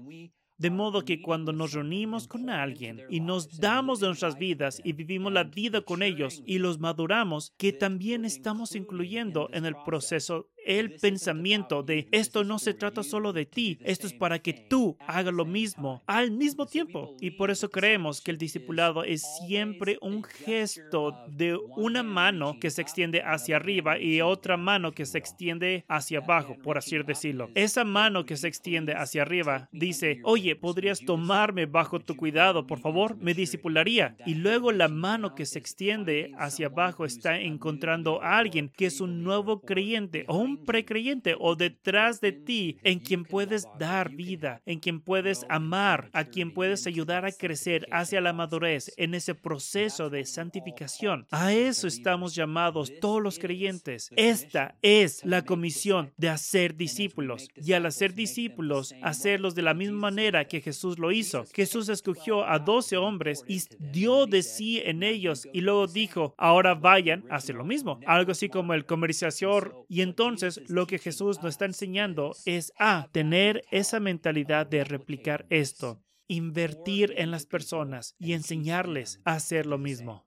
De 0.57 0.71
modo 0.71 1.05
que 1.05 1.21
cuando 1.21 1.53
nos 1.53 1.73
reunimos 1.73 2.27
con 2.27 2.49
alguien 2.49 3.03
y 3.09 3.19
nos 3.19 3.59
damos 3.59 3.99
de 3.99 4.07
nuestras 4.07 4.39
vidas 4.39 4.81
y 4.83 4.93
vivimos 4.93 5.31
la 5.31 5.43
vida 5.43 5.81
con 5.81 6.01
ellos 6.01 6.41
y 6.47 6.57
los 6.57 6.79
maduramos, 6.79 7.53
que 7.57 7.73
también 7.73 8.25
estamos 8.25 8.75
incluyendo 8.75 9.49
en 9.53 9.65
el 9.65 9.75
proceso 9.85 10.49
el 10.67 10.95
pensamiento 10.95 11.81
de 11.81 12.07
esto 12.11 12.43
no 12.43 12.59
se 12.59 12.73
trata 12.73 13.01
solo 13.01 13.33
de 13.33 13.45
ti, 13.45 13.79
esto 13.81 14.05
es 14.05 14.13
para 14.13 14.39
que 14.39 14.53
tú 14.53 14.97
hagas 15.07 15.33
lo 15.33 15.45
mismo 15.45 16.03
al 16.05 16.31
mismo 16.31 16.65
tiempo. 16.65 17.15
Y 17.21 17.31
por 17.31 17.49
eso 17.49 17.69
creemos 17.69 18.21
que 18.21 18.31
el 18.31 18.37
discipulado 18.37 19.03
es 19.03 19.23
siempre 19.47 19.97
un 20.01 20.23
gesto 20.23 21.15
de 21.29 21.57
una 21.77 22.03
mano 22.03 22.59
que 22.59 22.69
se 22.69 22.81
extiende 22.81 23.21
hacia 23.21 23.55
arriba 23.55 23.97
y 23.97 24.21
otra 24.21 24.57
mano 24.57 24.91
que 24.91 25.05
se 25.05 25.17
extiende 25.17 25.85
hacia 25.87 26.19
abajo, 26.19 26.57
por 26.61 26.77
así 26.77 26.97
decirlo. 26.97 27.49
Esa 27.55 27.85
mano 27.85 28.25
que 28.25 28.35
se 28.35 28.47
extiende 28.47 28.93
hacia 28.93 29.21
arriba 29.21 29.69
dice, 29.71 30.19
oye, 30.23 30.55
¿podrías 30.55 30.99
tomarme 30.99 31.65
bajo 31.65 31.99
tu 31.99 32.15
cuidado, 32.15 32.67
por 32.67 32.79
favor? 32.79 33.15
Me 33.17 33.33
discipularía. 33.33 34.17
Y 34.25 34.35
luego 34.35 34.71
la 34.71 34.89
mano 34.89 35.33
que 35.33 35.45
se 35.45 35.59
extiende 35.59 36.31
hacia 36.37 36.67
abajo 36.67 37.05
está 37.05 37.39
encontrando 37.39 38.21
a 38.21 38.37
alguien 38.37 38.71
que 38.75 38.87
es 38.87 38.99
un 38.99 39.23
nuevo 39.23 39.61
creyente 39.61 40.25
o 40.27 40.37
un 40.37 40.56
precreyente 40.65 41.35
o 41.39 41.55
detrás 41.55 42.21
de 42.21 42.31
ti 42.31 42.77
en 42.83 42.99
quien 42.99 43.23
puedes 43.23 43.67
dar 43.77 44.09
vida, 44.09 44.61
en 44.65 44.79
quien 44.79 45.01
puedes 45.01 45.45
amar, 45.49 46.09
a 46.13 46.25
quien 46.25 46.53
puedes 46.53 46.87
ayudar 46.87 47.25
a 47.25 47.31
crecer 47.31 47.87
hacia 47.91 48.21
la 48.21 48.33
madurez 48.33 48.91
en 48.97 49.13
ese 49.13 49.35
proceso 49.35 50.09
de 50.09 50.25
santificación. 50.25 51.27
A 51.31 51.53
eso 51.53 51.87
estamos 51.87 52.35
llamados 52.35 52.91
todos 52.99 53.21
los 53.21 53.39
creyentes. 53.39 54.09
Esta 54.15 54.75
es 54.81 55.23
la 55.25 55.43
comisión 55.43 56.11
de 56.17 56.29
hacer 56.29 56.75
discípulos 56.75 57.49
y 57.55 57.73
al 57.73 57.85
hacer 57.85 58.13
discípulos, 58.13 58.95
hacerlos 59.01 59.55
de 59.55 59.61
la 59.61 59.73
misma 59.73 59.99
manera 59.99 60.45
que 60.45 60.61
Jesús 60.61 60.99
lo 60.99 61.11
hizo. 61.11 61.45
Jesús 61.53 61.89
escogió 61.89 62.45
a 62.47 62.59
doce 62.59 62.97
hombres 62.97 63.43
y 63.47 63.61
dio 63.79 64.25
de 64.25 64.43
sí 64.43 64.81
en 64.83 65.03
ellos 65.03 65.47
y 65.53 65.61
luego 65.61 65.87
dijo, 65.87 66.33
ahora 66.37 66.75
vayan 66.75 67.25
a 67.29 67.35
hacer 67.35 67.55
lo 67.55 67.65
mismo. 67.65 67.99
Algo 68.05 68.31
así 68.31 68.49
como 68.49 68.73
el 68.73 68.85
comerciador. 68.85 69.85
Y 69.89 70.01
entonces 70.01 70.46
lo 70.67 70.87
que 70.87 70.99
Jesús 70.99 71.41
nos 71.41 71.53
está 71.53 71.65
enseñando 71.65 72.31
es 72.45 72.73
a 72.77 73.09
tener 73.11 73.63
esa 73.71 73.99
mentalidad 73.99 74.67
de 74.67 74.83
replicar 74.83 75.45
esto, 75.49 76.01
invertir 76.27 77.13
en 77.17 77.31
las 77.31 77.45
personas 77.45 78.15
y 78.19 78.33
enseñarles 78.33 79.21
a 79.25 79.33
hacer 79.33 79.65
lo 79.65 79.77
mismo. 79.77 80.25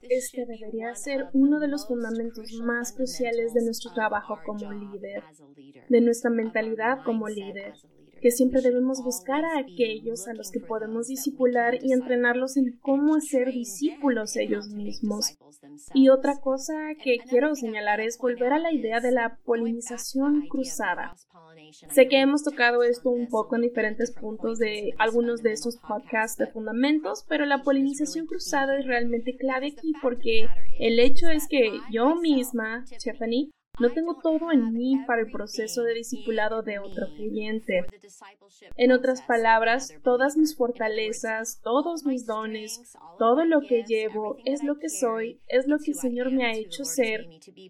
Este 0.00 0.46
debería 0.46 0.94
ser 0.94 1.26
uno 1.34 1.60
de 1.60 1.68
los 1.68 1.86
fundamentos 1.86 2.52
más 2.64 2.92
cruciales 2.94 3.52
de 3.52 3.64
nuestro 3.64 3.92
trabajo 3.92 4.38
como 4.46 4.72
líder, 4.72 5.22
de 5.88 6.00
nuestra 6.00 6.30
mentalidad 6.30 7.04
como 7.04 7.28
líder 7.28 7.74
que 8.20 8.30
siempre 8.30 8.60
debemos 8.60 9.02
buscar 9.02 9.44
a 9.44 9.58
aquellos 9.58 10.28
a 10.28 10.34
los 10.34 10.50
que 10.50 10.60
podemos 10.60 11.08
disipular 11.08 11.78
y 11.82 11.92
entrenarlos 11.92 12.56
en 12.56 12.78
cómo 12.80 13.16
hacer 13.16 13.52
discípulos 13.52 14.36
ellos 14.36 14.68
mismos. 14.68 15.36
Y 15.94 16.08
otra 16.08 16.40
cosa 16.40 16.74
que 17.02 17.18
quiero 17.18 17.54
señalar 17.54 18.00
es 18.00 18.18
volver 18.18 18.52
a 18.52 18.58
la 18.58 18.72
idea 18.72 19.00
de 19.00 19.12
la 19.12 19.38
polinización 19.44 20.46
cruzada. 20.48 21.14
Sé 21.90 22.08
que 22.08 22.20
hemos 22.20 22.42
tocado 22.42 22.82
esto 22.82 23.10
un 23.10 23.28
poco 23.28 23.56
en 23.56 23.62
diferentes 23.62 24.10
puntos 24.10 24.58
de 24.58 24.92
algunos 24.98 25.42
de 25.42 25.52
estos 25.52 25.76
podcasts 25.76 26.38
de 26.38 26.46
fundamentos, 26.46 27.24
pero 27.28 27.46
la 27.46 27.62
polinización 27.62 28.26
cruzada 28.26 28.78
es 28.78 28.86
realmente 28.86 29.36
clave 29.36 29.74
aquí 29.76 29.92
porque 30.02 30.46
el 30.78 30.98
hecho 30.98 31.28
es 31.28 31.46
que 31.48 31.72
yo 31.92 32.16
misma, 32.16 32.84
Stephanie, 32.86 33.50
no 33.80 33.90
tengo 33.90 34.16
todo 34.22 34.52
en 34.52 34.72
mí 34.74 34.98
para 35.06 35.22
el 35.22 35.30
proceso 35.30 35.82
de 35.82 35.94
discipulado 35.94 36.62
de 36.62 36.78
otro 36.78 37.06
creyente. 37.16 37.86
En 38.76 38.92
otras 38.92 39.22
palabras, 39.22 39.94
todas 40.02 40.36
mis 40.36 40.54
fortalezas, 40.54 41.60
todos 41.62 42.04
mis 42.04 42.26
dones, 42.26 42.94
todo 43.18 43.44
lo 43.44 43.62
que 43.62 43.84
llevo, 43.84 44.36
es 44.44 44.62
lo 44.62 44.78
que 44.78 44.90
soy, 44.90 45.40
es 45.48 45.66
lo 45.66 45.78
que 45.78 45.92
el 45.92 45.96
Señor 45.96 46.30
me 46.30 46.44
ha 46.44 46.52
hecho 46.52 46.84
ser, 46.84 47.26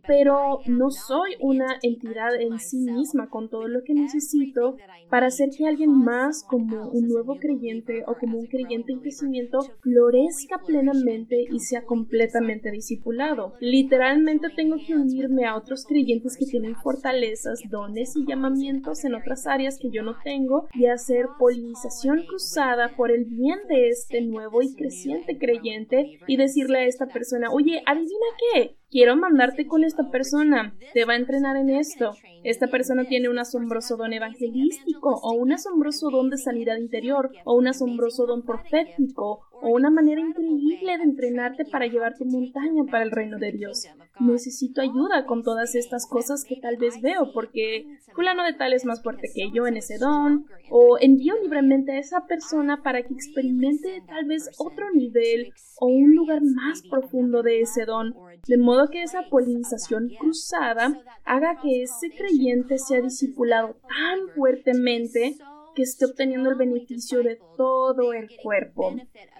pero 0.07 0.61
no 0.67 0.90
soy 0.90 1.37
una 1.40 1.79
entidad 1.83 2.35
en 2.40 2.59
sí 2.59 2.79
misma 2.79 3.29
con 3.31 3.49
todo 3.49 3.69
lo 3.69 3.83
que 3.85 3.95
necesito 3.95 4.76
para 5.09 5.26
hacer 5.26 5.50
que 5.57 5.67
alguien 5.67 5.93
más, 5.93 6.45
como 6.45 6.88
un 6.88 7.09
nuevo 7.09 7.37
creyente 7.37 8.02
o 8.07 8.17
como 8.17 8.38
un 8.38 8.47
creyente 8.47 8.93
en 8.93 9.00
crecimiento, 9.00 9.61
florezca 9.81 10.59
plenamente 10.59 11.47
y 11.50 11.61
sea 11.61 11.85
completamente 11.85 12.71
discipulado. 12.71 13.55
Literalmente 13.61 14.49
tengo 14.57 14.76
que 14.85 14.95
unirme 14.95 15.45
a 15.47 15.57
otros 15.57 15.85
creyentes 15.85 16.00
creyentes 16.00 16.37
que 16.38 16.47
tienen 16.47 16.76
fortalezas, 16.76 17.61
dones 17.69 18.16
y 18.16 18.26
llamamientos 18.26 19.04
en 19.04 19.14
otras 19.14 19.47
áreas 19.47 19.78
que 19.78 19.90
yo 19.90 20.02
no 20.02 20.16
tengo 20.25 20.69
y 20.73 20.87
hacer 20.87 21.26
polinización 21.38 22.25
cruzada 22.26 22.97
por 22.97 23.11
el 23.11 23.26
bien 23.26 23.59
de 23.69 23.88
este 23.88 24.23
nuevo 24.23 24.62
y 24.62 24.75
creciente 24.75 25.37
creyente 25.38 26.19
y 26.26 26.37
decirle 26.37 26.78
a 26.78 26.85
esta 26.87 27.07
persona, 27.07 27.50
oye, 27.52 27.83
adivina 27.87 28.26
qué, 28.52 28.76
quiero 28.91 29.17
mandarte 29.17 29.67
con 29.67 29.85
esta 29.85 30.11
persona, 30.11 30.75
te 30.93 31.05
va 31.05 31.15
a 31.15 31.17
entrenar 31.17 31.57
en 31.57 31.71
esto. 31.71 32.13
Esta 32.43 32.67
persona 32.67 33.05
tiene 33.05 33.29
un 33.29 33.39
asombroso 33.39 33.97
don 33.97 34.13
evangelístico 34.13 35.11
o 35.23 35.33
un 35.33 35.53
asombroso 35.53 36.11
don 36.11 36.31
de 36.31 36.39
sanidad 36.39 36.77
interior 36.77 37.31
o 37.45 37.55
un 37.55 37.69
asombroso 37.69 38.27
don 38.27 38.43
profético 38.43 39.41
o 39.63 39.69
una 39.69 39.91
manera 39.91 40.21
increíble 40.21 40.97
de 40.97 41.05
entrenarte 41.05 41.65
para 41.67 41.87
llevar 41.87 42.15
tu 42.17 42.25
montaña 42.25 42.85
para 42.91 43.05
el 43.05 43.11
reino 43.11 43.39
de 43.39 43.53
Dios. 43.53 43.87
Necesito 44.19 44.81
ayuda 44.81 45.26
con 45.26 45.43
todas 45.43 45.75
estas 45.75 46.07
cosas 46.07 46.45
que 46.45 46.57
tal 46.57 46.76
vez 46.79 47.00
veo 47.03 47.31
porque 47.33 47.87
fulano 48.15 48.43
de 48.45 48.55
tal 48.55 48.73
es 48.73 48.85
más 48.85 49.03
fuerte 49.03 49.29
que 49.35 49.50
yo 49.53 49.67
en 49.67 49.76
ese 49.76 49.99
don 49.99 50.47
o 50.71 50.97
envío 50.99 51.35
libremente 51.43 51.93
a 51.93 51.99
esa 51.99 52.26
persona 52.26 52.83
para 52.83 53.03
que 53.03 53.13
experimente 53.13 54.03
tal 54.07 54.25
vez 54.25 54.50
otro 54.59 54.87
nivel 54.95 55.53
o 55.81 55.87
un 55.87 56.15
lugar 56.15 56.41
más 56.43 56.83
profundo 56.89 57.43
de 57.43 57.61
ese 57.61 57.85
don, 57.85 58.15
de 58.47 58.59
modo 58.59 58.79
que 58.88 59.02
esa 59.02 59.28
polinización 59.28 60.08
cruzada 60.19 60.99
haga 61.25 61.58
que 61.60 61.82
ese 61.82 62.10
creyente 62.10 62.78
sea 62.78 63.00
discipulado 63.00 63.76
tan 63.88 64.28
fuertemente 64.34 65.36
que 65.75 65.82
esté 65.82 66.06
obteniendo 66.06 66.50
el 66.50 66.56
beneficio 66.56 67.23
de 67.23 67.38
todo 67.56 68.12
el 68.12 68.28
cuerpo. 68.43 68.95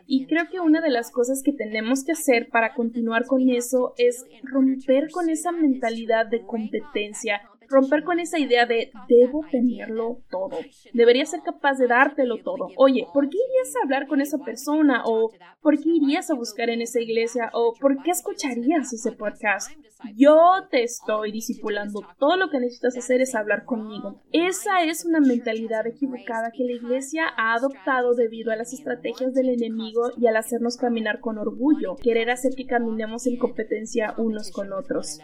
Y 0.07 0.26
creo 0.26 0.48
que 0.50 0.61
una 0.61 0.81
de 0.81 0.90
las 0.90 1.11
cosas 1.11 1.42
que 1.42 1.53
tenemos 1.53 2.05
que 2.05 2.12
hacer 2.12 2.48
para 2.50 2.74
continuar 2.74 3.26
con 3.26 3.48
eso 3.48 3.94
es 3.96 4.26
romper 4.42 5.11
con 5.11 5.31
esa 5.31 5.53
mentalidad 5.53 6.26
de 6.26 6.44
competencia 6.44 7.40
romper 7.71 8.05
con 8.05 8.21
esa 8.21 8.39
idea 8.39 8.67
de 8.67 8.91
debo 9.09 9.45
tenerlo 9.51 10.19
todo. 10.31 10.59
Debería 10.93 11.25
ser 11.25 11.41
capaz 11.43 11.79
de 11.79 11.87
dártelo 11.87 12.43
todo. 12.43 12.69
Oye, 12.77 13.07
¿por 13.15 13.29
qué 13.29 13.39
irías 13.39 13.77
a 13.77 13.85
hablar 13.85 14.07
con 14.07 14.21
esa 14.21 14.39
persona? 14.39 15.03
¿O 15.07 15.31
por 15.63 15.79
qué 15.79 15.89
irías 15.89 16.31
a 16.31 16.35
buscar 16.35 16.69
en 16.69 16.83
esa 16.83 17.01
iglesia? 17.01 17.51
¿O 17.53 17.75
por 17.81 18.03
qué 18.03 18.11
escucharías 18.11 18.93
ese 18.93 19.13
podcast? 19.13 19.71
Yo 20.17 20.67
te 20.71 20.83
estoy 20.83 21.31
discipulando. 21.31 22.03
Todo 22.19 22.37
lo 22.37 22.51
que 22.51 22.59
necesitas 22.59 22.97
hacer 22.97 23.21
es 23.21 23.35
hablar 23.35 23.65
conmigo. 23.65 24.23
Esa 24.33 24.83
es 24.83 25.05
una 25.05 25.21
mentalidad 25.21 25.87
equivocada 25.87 26.51
que 26.51 26.65
la 26.65 26.73
iglesia 26.73 27.25
ha 27.37 27.55
adoptado 27.55 28.15
debido 28.15 28.51
a 28.51 28.57
las 28.57 28.73
estrategias 28.73 29.35
del 29.35 29.51
enemigo 29.51 30.11
y 30.17 30.27
al 30.27 30.37
hacernos 30.37 30.77
caminar 30.77 31.21
con 31.21 31.39
orgullo, 31.39 31.97
querer 31.97 32.31
hacer 32.31 32.55
que 32.57 32.67
caminemos 32.67 33.27
en 33.27 33.37
competencia 33.37 34.15
unos 34.17 34.51
con 34.51 34.73
otros 34.73 35.21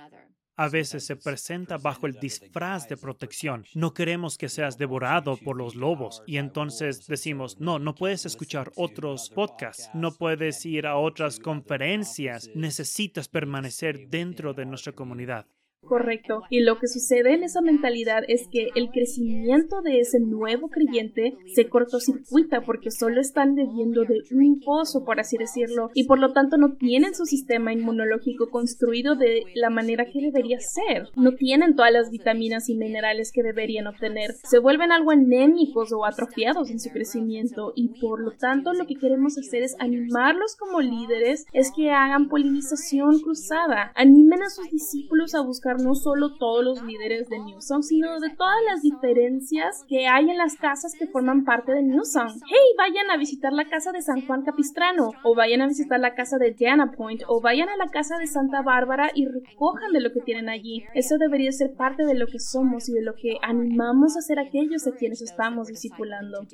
a 0.56 0.68
veces 0.68 1.04
se 1.04 1.16
presenta 1.16 1.76
bajo 1.78 2.06
el 2.06 2.14
disfraz 2.14 2.88
de 2.88 2.96
protección. 2.96 3.64
No 3.74 3.94
queremos 3.94 4.38
que 4.38 4.48
seas 4.48 4.78
devorado 4.78 5.36
por 5.36 5.56
los 5.56 5.74
lobos 5.74 6.22
y 6.26 6.38
entonces 6.38 7.06
decimos, 7.06 7.60
no, 7.60 7.78
no 7.78 7.94
puedes 7.94 8.26
escuchar 8.26 8.72
otros 8.76 9.30
podcasts, 9.30 9.90
no 9.94 10.12
puedes 10.12 10.64
ir 10.66 10.86
a 10.86 10.96
otras 10.96 11.38
conferencias, 11.38 12.50
necesitas 12.54 13.28
permanecer 13.28 14.08
dentro 14.08 14.54
de 14.54 14.66
nuestra 14.66 14.92
comunidad. 14.92 15.46
Correcto. 15.86 16.42
Y 16.50 16.60
lo 16.60 16.78
que 16.78 16.88
sucede 16.88 17.34
en 17.34 17.42
esa 17.42 17.60
mentalidad 17.60 18.22
es 18.28 18.48
que 18.50 18.68
el 18.74 18.90
crecimiento 18.90 19.82
de 19.82 20.00
ese 20.00 20.20
nuevo 20.20 20.68
creyente 20.68 21.36
se 21.54 21.68
cortocircuita 21.68 22.62
porque 22.62 22.90
solo 22.90 23.20
están 23.20 23.54
bebiendo 23.54 24.04
de 24.04 24.22
un 24.32 24.60
pozo, 24.60 25.04
por 25.04 25.20
así 25.20 25.36
decirlo, 25.36 25.90
y 25.94 26.04
por 26.04 26.18
lo 26.18 26.32
tanto 26.32 26.56
no 26.56 26.74
tienen 26.74 27.14
su 27.14 27.24
sistema 27.24 27.72
inmunológico 27.72 28.50
construido 28.50 29.14
de 29.14 29.44
la 29.54 29.70
manera 29.70 30.06
que 30.06 30.20
debería 30.20 30.58
ser. 30.60 31.08
No 31.16 31.32
tienen 31.32 31.76
todas 31.76 31.92
las 31.92 32.10
vitaminas 32.10 32.68
y 32.68 32.76
minerales 32.76 33.32
que 33.32 33.42
deberían 33.42 33.86
obtener. 33.86 34.32
Se 34.44 34.58
vuelven 34.58 34.92
algo 34.92 35.12
anémicos 35.12 35.92
o 35.92 36.04
atrofiados 36.04 36.70
en 36.70 36.80
su 36.80 36.90
crecimiento 36.90 37.72
y 37.74 38.00
por 38.00 38.20
lo 38.20 38.32
tanto 38.32 38.72
lo 38.72 38.86
que 38.86 38.96
queremos 38.96 39.38
hacer 39.38 39.62
es 39.62 39.76
animarlos 39.78 40.56
como 40.56 40.80
líderes, 40.80 41.46
es 41.52 41.70
que 41.74 41.90
hagan 41.90 42.28
polinización 42.28 43.20
cruzada. 43.20 43.92
Animen 43.94 44.42
a 44.42 44.50
sus 44.50 44.70
discípulos 44.70 45.34
a 45.34 45.42
buscar 45.42 45.75
no 45.76 45.94
solo 45.94 46.36
todos 46.38 46.64
los 46.64 46.82
líderes 46.82 47.28
de 47.28 47.38
New 47.38 47.60
Song, 47.60 47.82
sino 47.82 48.18
de 48.20 48.30
todas 48.30 48.58
las 48.70 48.82
diferencias 48.82 49.84
que 49.88 50.06
hay 50.06 50.30
en 50.30 50.38
las 50.38 50.56
casas 50.56 50.94
que 50.98 51.06
forman 51.06 51.44
parte 51.44 51.72
de 51.72 51.82
New 51.82 52.04
Song. 52.04 52.30
Hey, 52.46 52.74
vayan 52.78 53.10
a 53.10 53.16
visitar 53.16 53.52
la 53.52 53.68
casa 53.68 53.92
de 53.92 54.02
San 54.02 54.26
Juan 54.26 54.42
Capistrano, 54.42 55.10
o 55.24 55.34
vayan 55.34 55.62
a 55.62 55.68
visitar 55.68 56.00
la 56.00 56.14
casa 56.14 56.38
de 56.38 56.52
Diana 56.52 56.92
Point, 56.92 57.22
o 57.28 57.40
vayan 57.40 57.68
a 57.68 57.76
la 57.76 57.88
casa 57.88 58.18
de 58.18 58.26
Santa 58.26 58.62
Bárbara 58.62 59.10
y 59.14 59.26
recojan 59.26 59.92
de 59.92 60.00
lo 60.00 60.12
que 60.12 60.20
tienen 60.20 60.48
allí. 60.48 60.84
Eso 60.94 61.18
debería 61.18 61.52
ser 61.52 61.74
parte 61.74 62.04
de 62.04 62.14
lo 62.14 62.26
que 62.26 62.38
somos 62.38 62.88
y 62.88 62.92
de 62.92 63.02
lo 63.02 63.14
que 63.14 63.38
animamos 63.42 64.16
a 64.16 64.20
ser 64.20 64.38
aquellos 64.38 64.86
a 64.86 64.92
quienes 64.92 65.22
estamos 65.22 65.68
discipulando. 65.68 66.46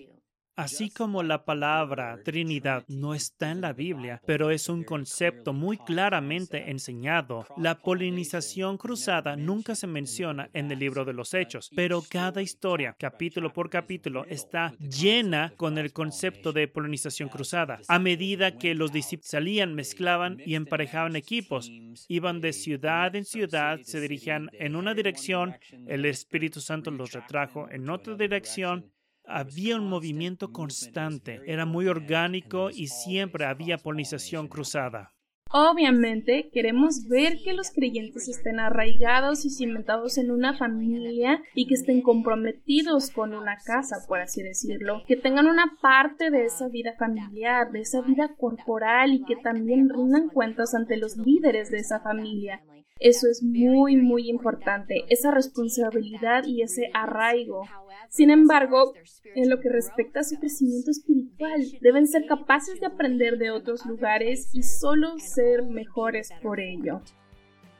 Así 0.55 0.91
como 0.91 1.23
la 1.23 1.45
palabra 1.45 2.19
Trinidad 2.23 2.85
no 2.89 3.15
está 3.15 3.51
en 3.51 3.63
la 3.63 3.73
Biblia, 3.73 4.21
pero 4.27 4.51
es 4.51 4.69
un 4.69 4.85
concepto 4.85 5.55
muy 5.55 5.79
claramente 5.79 6.71
enseñado, 6.71 7.47
la 7.57 7.79
polinización 7.79 8.77
cruzada 8.77 9.35
nunca 9.35 9.75
se 9.75 9.87
menciona 9.87 10.51
en 10.53 10.71
el 10.71 10.79
libro 10.79 11.07
de 11.07 11.15
los 11.15 11.33
Hechos, 11.33 11.71
pero 11.75 12.03
cada 12.07 12.43
historia, 12.43 12.95
capítulo 12.99 13.53
por 13.53 13.71
capítulo, 13.71 14.27
está 14.27 14.75
llena 14.79 15.55
con 15.57 15.79
el 15.79 15.93
concepto 15.93 16.53
de 16.53 16.69
polinización 16.69 17.31
cruzada. 17.31 17.81
A 17.89 17.99
medida 17.99 18.59
que 18.59 18.75
los 18.75 18.93
discípulos 18.93 19.31
salían, 19.31 19.75
mezclaban 19.75 20.39
y 20.45 20.55
emparejaban 20.55 21.17
equipos, 21.17 21.71
iban 22.09 22.43
de 22.43 22.53
ciudad 22.53 23.17
en 23.17 23.25
ciudad, 23.25 23.81
se 23.83 24.01
dirigían 24.01 24.51
en 24.53 24.77
una 24.77 24.93
dirección, 24.93 25.57
el 25.87 26.05
Espíritu 26.05 26.61
Santo 26.61 26.91
los 26.91 27.13
retrajo 27.13 27.71
en 27.71 27.89
otra 27.89 28.17
dirección, 28.17 28.93
había 29.25 29.77
un 29.77 29.89
movimiento 29.89 30.53
constante, 30.53 31.41
era 31.47 31.67
muy 31.67 31.87
orgánico 31.87 32.71
y 32.71 32.89
siempre 32.89 33.45
había 33.45 33.79
polinización 33.79 34.49
cruzada. 34.49 35.13
Obviamente 35.55 36.49
queremos 36.51 37.07
ver 37.09 37.37
que 37.45 37.53
los 37.53 37.71
creyentes 37.73 38.27
estén 38.27 38.59
arraigados 38.59 39.45
y 39.45 39.51
cimentados 39.51 40.17
en 40.17 40.31
una 40.31 40.57
familia 40.57 41.43
y 41.55 41.67
que 41.67 41.75
estén 41.75 42.01
comprometidos 42.01 43.11
con 43.11 43.35
una 43.35 43.59
casa, 43.59 43.97
por 44.09 44.21
así 44.21 44.43
decirlo, 44.43 45.03
que 45.07 45.17
tengan 45.17 45.47
una 45.47 45.77
parte 45.83 46.31
de 46.31 46.47
esa 46.47 46.69
vida 46.69 46.95
familiar, 46.99 47.71
de 47.71 47.81
esa 47.81 48.01
vida 48.01 48.35
corporal 48.39 49.13
y 49.13 49.25
que 49.25 49.37
también 49.37 49.91
rindan 49.91 50.31
cuentas 50.31 50.75
ante 50.75 50.97
los 50.97 51.19
líderes 51.19 51.71
de 51.71 51.79
esa 51.79 52.01
familia. 52.01 52.63
Eso 53.03 53.27
es 53.29 53.43
muy, 53.43 53.97
muy 53.97 54.31
importante, 54.31 55.05
esa 55.09 55.33
responsabilidad 55.33 56.45
y 56.45 56.63
ese 56.63 56.89
arraigo. 56.95 57.65
Sin 58.09 58.31
embargo, 58.31 58.95
en 59.35 59.51
lo 59.51 59.59
que 59.59 59.71
respecta 59.71 60.21
a 60.21 60.25
su 60.25 60.39
crecimiento 60.39 60.93
espiritual, 60.93 61.61
deben 61.81 62.07
ser 62.07 62.27
capaces 62.27 62.79
de 62.79 62.87
aprender 62.87 63.39
de 63.39 63.51
otros 63.51 63.85
lugares 63.87 64.51
y 64.53 64.63
solo 64.63 65.19
ser 65.19 65.65
mejores 65.65 66.31
por 66.45 66.61
ello. 66.61 67.01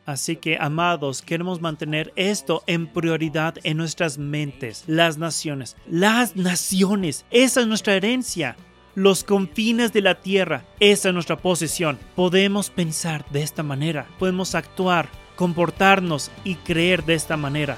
Así 0.07 0.35
que, 0.35 0.57
amados, 0.59 1.23
queremos 1.23 1.61
mantener 1.61 2.13
esto 2.17 2.65
en 2.67 2.93
prioridad 2.93 3.55
en 3.63 3.77
nuestras 3.77 4.19
mentes. 4.19 4.83
Las 4.89 5.19
naciones, 5.19 5.77
las 5.87 6.35
naciones, 6.35 7.25
esa 7.31 7.61
es 7.61 7.69
nuestra 7.69 7.95
herencia. 7.95 8.57
Los 8.95 9.25
confines 9.25 9.95
de 9.95 10.03
la 10.03 10.21
tierra, 10.21 10.65
esa 10.79 11.09
es 11.09 11.15
nuestra 11.15 11.37
posesión. 11.37 11.99
Podemos 12.15 12.69
pensar 12.69 13.25
de 13.31 13.43
esta 13.43 13.63
manera, 13.63 14.07
podemos 14.19 14.55
actuar, 14.55 15.09
comportarnos 15.35 16.31
y 16.45 16.57
creer 16.57 17.03
de 17.05 17.15
esta 17.15 17.39
manera. 17.39 17.77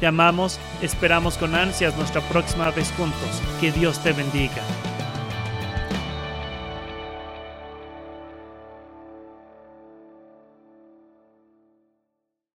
Te 0.00 0.06
amamos, 0.06 0.58
esperamos 0.80 1.36
con 1.36 1.54
ansias 1.54 1.94
nuestra 1.98 2.22
próxima 2.22 2.70
vez 2.70 2.90
juntos. 2.96 3.42
Que 3.60 3.72
Dios 3.72 4.02
te 4.02 4.12
bendiga. 4.12 4.62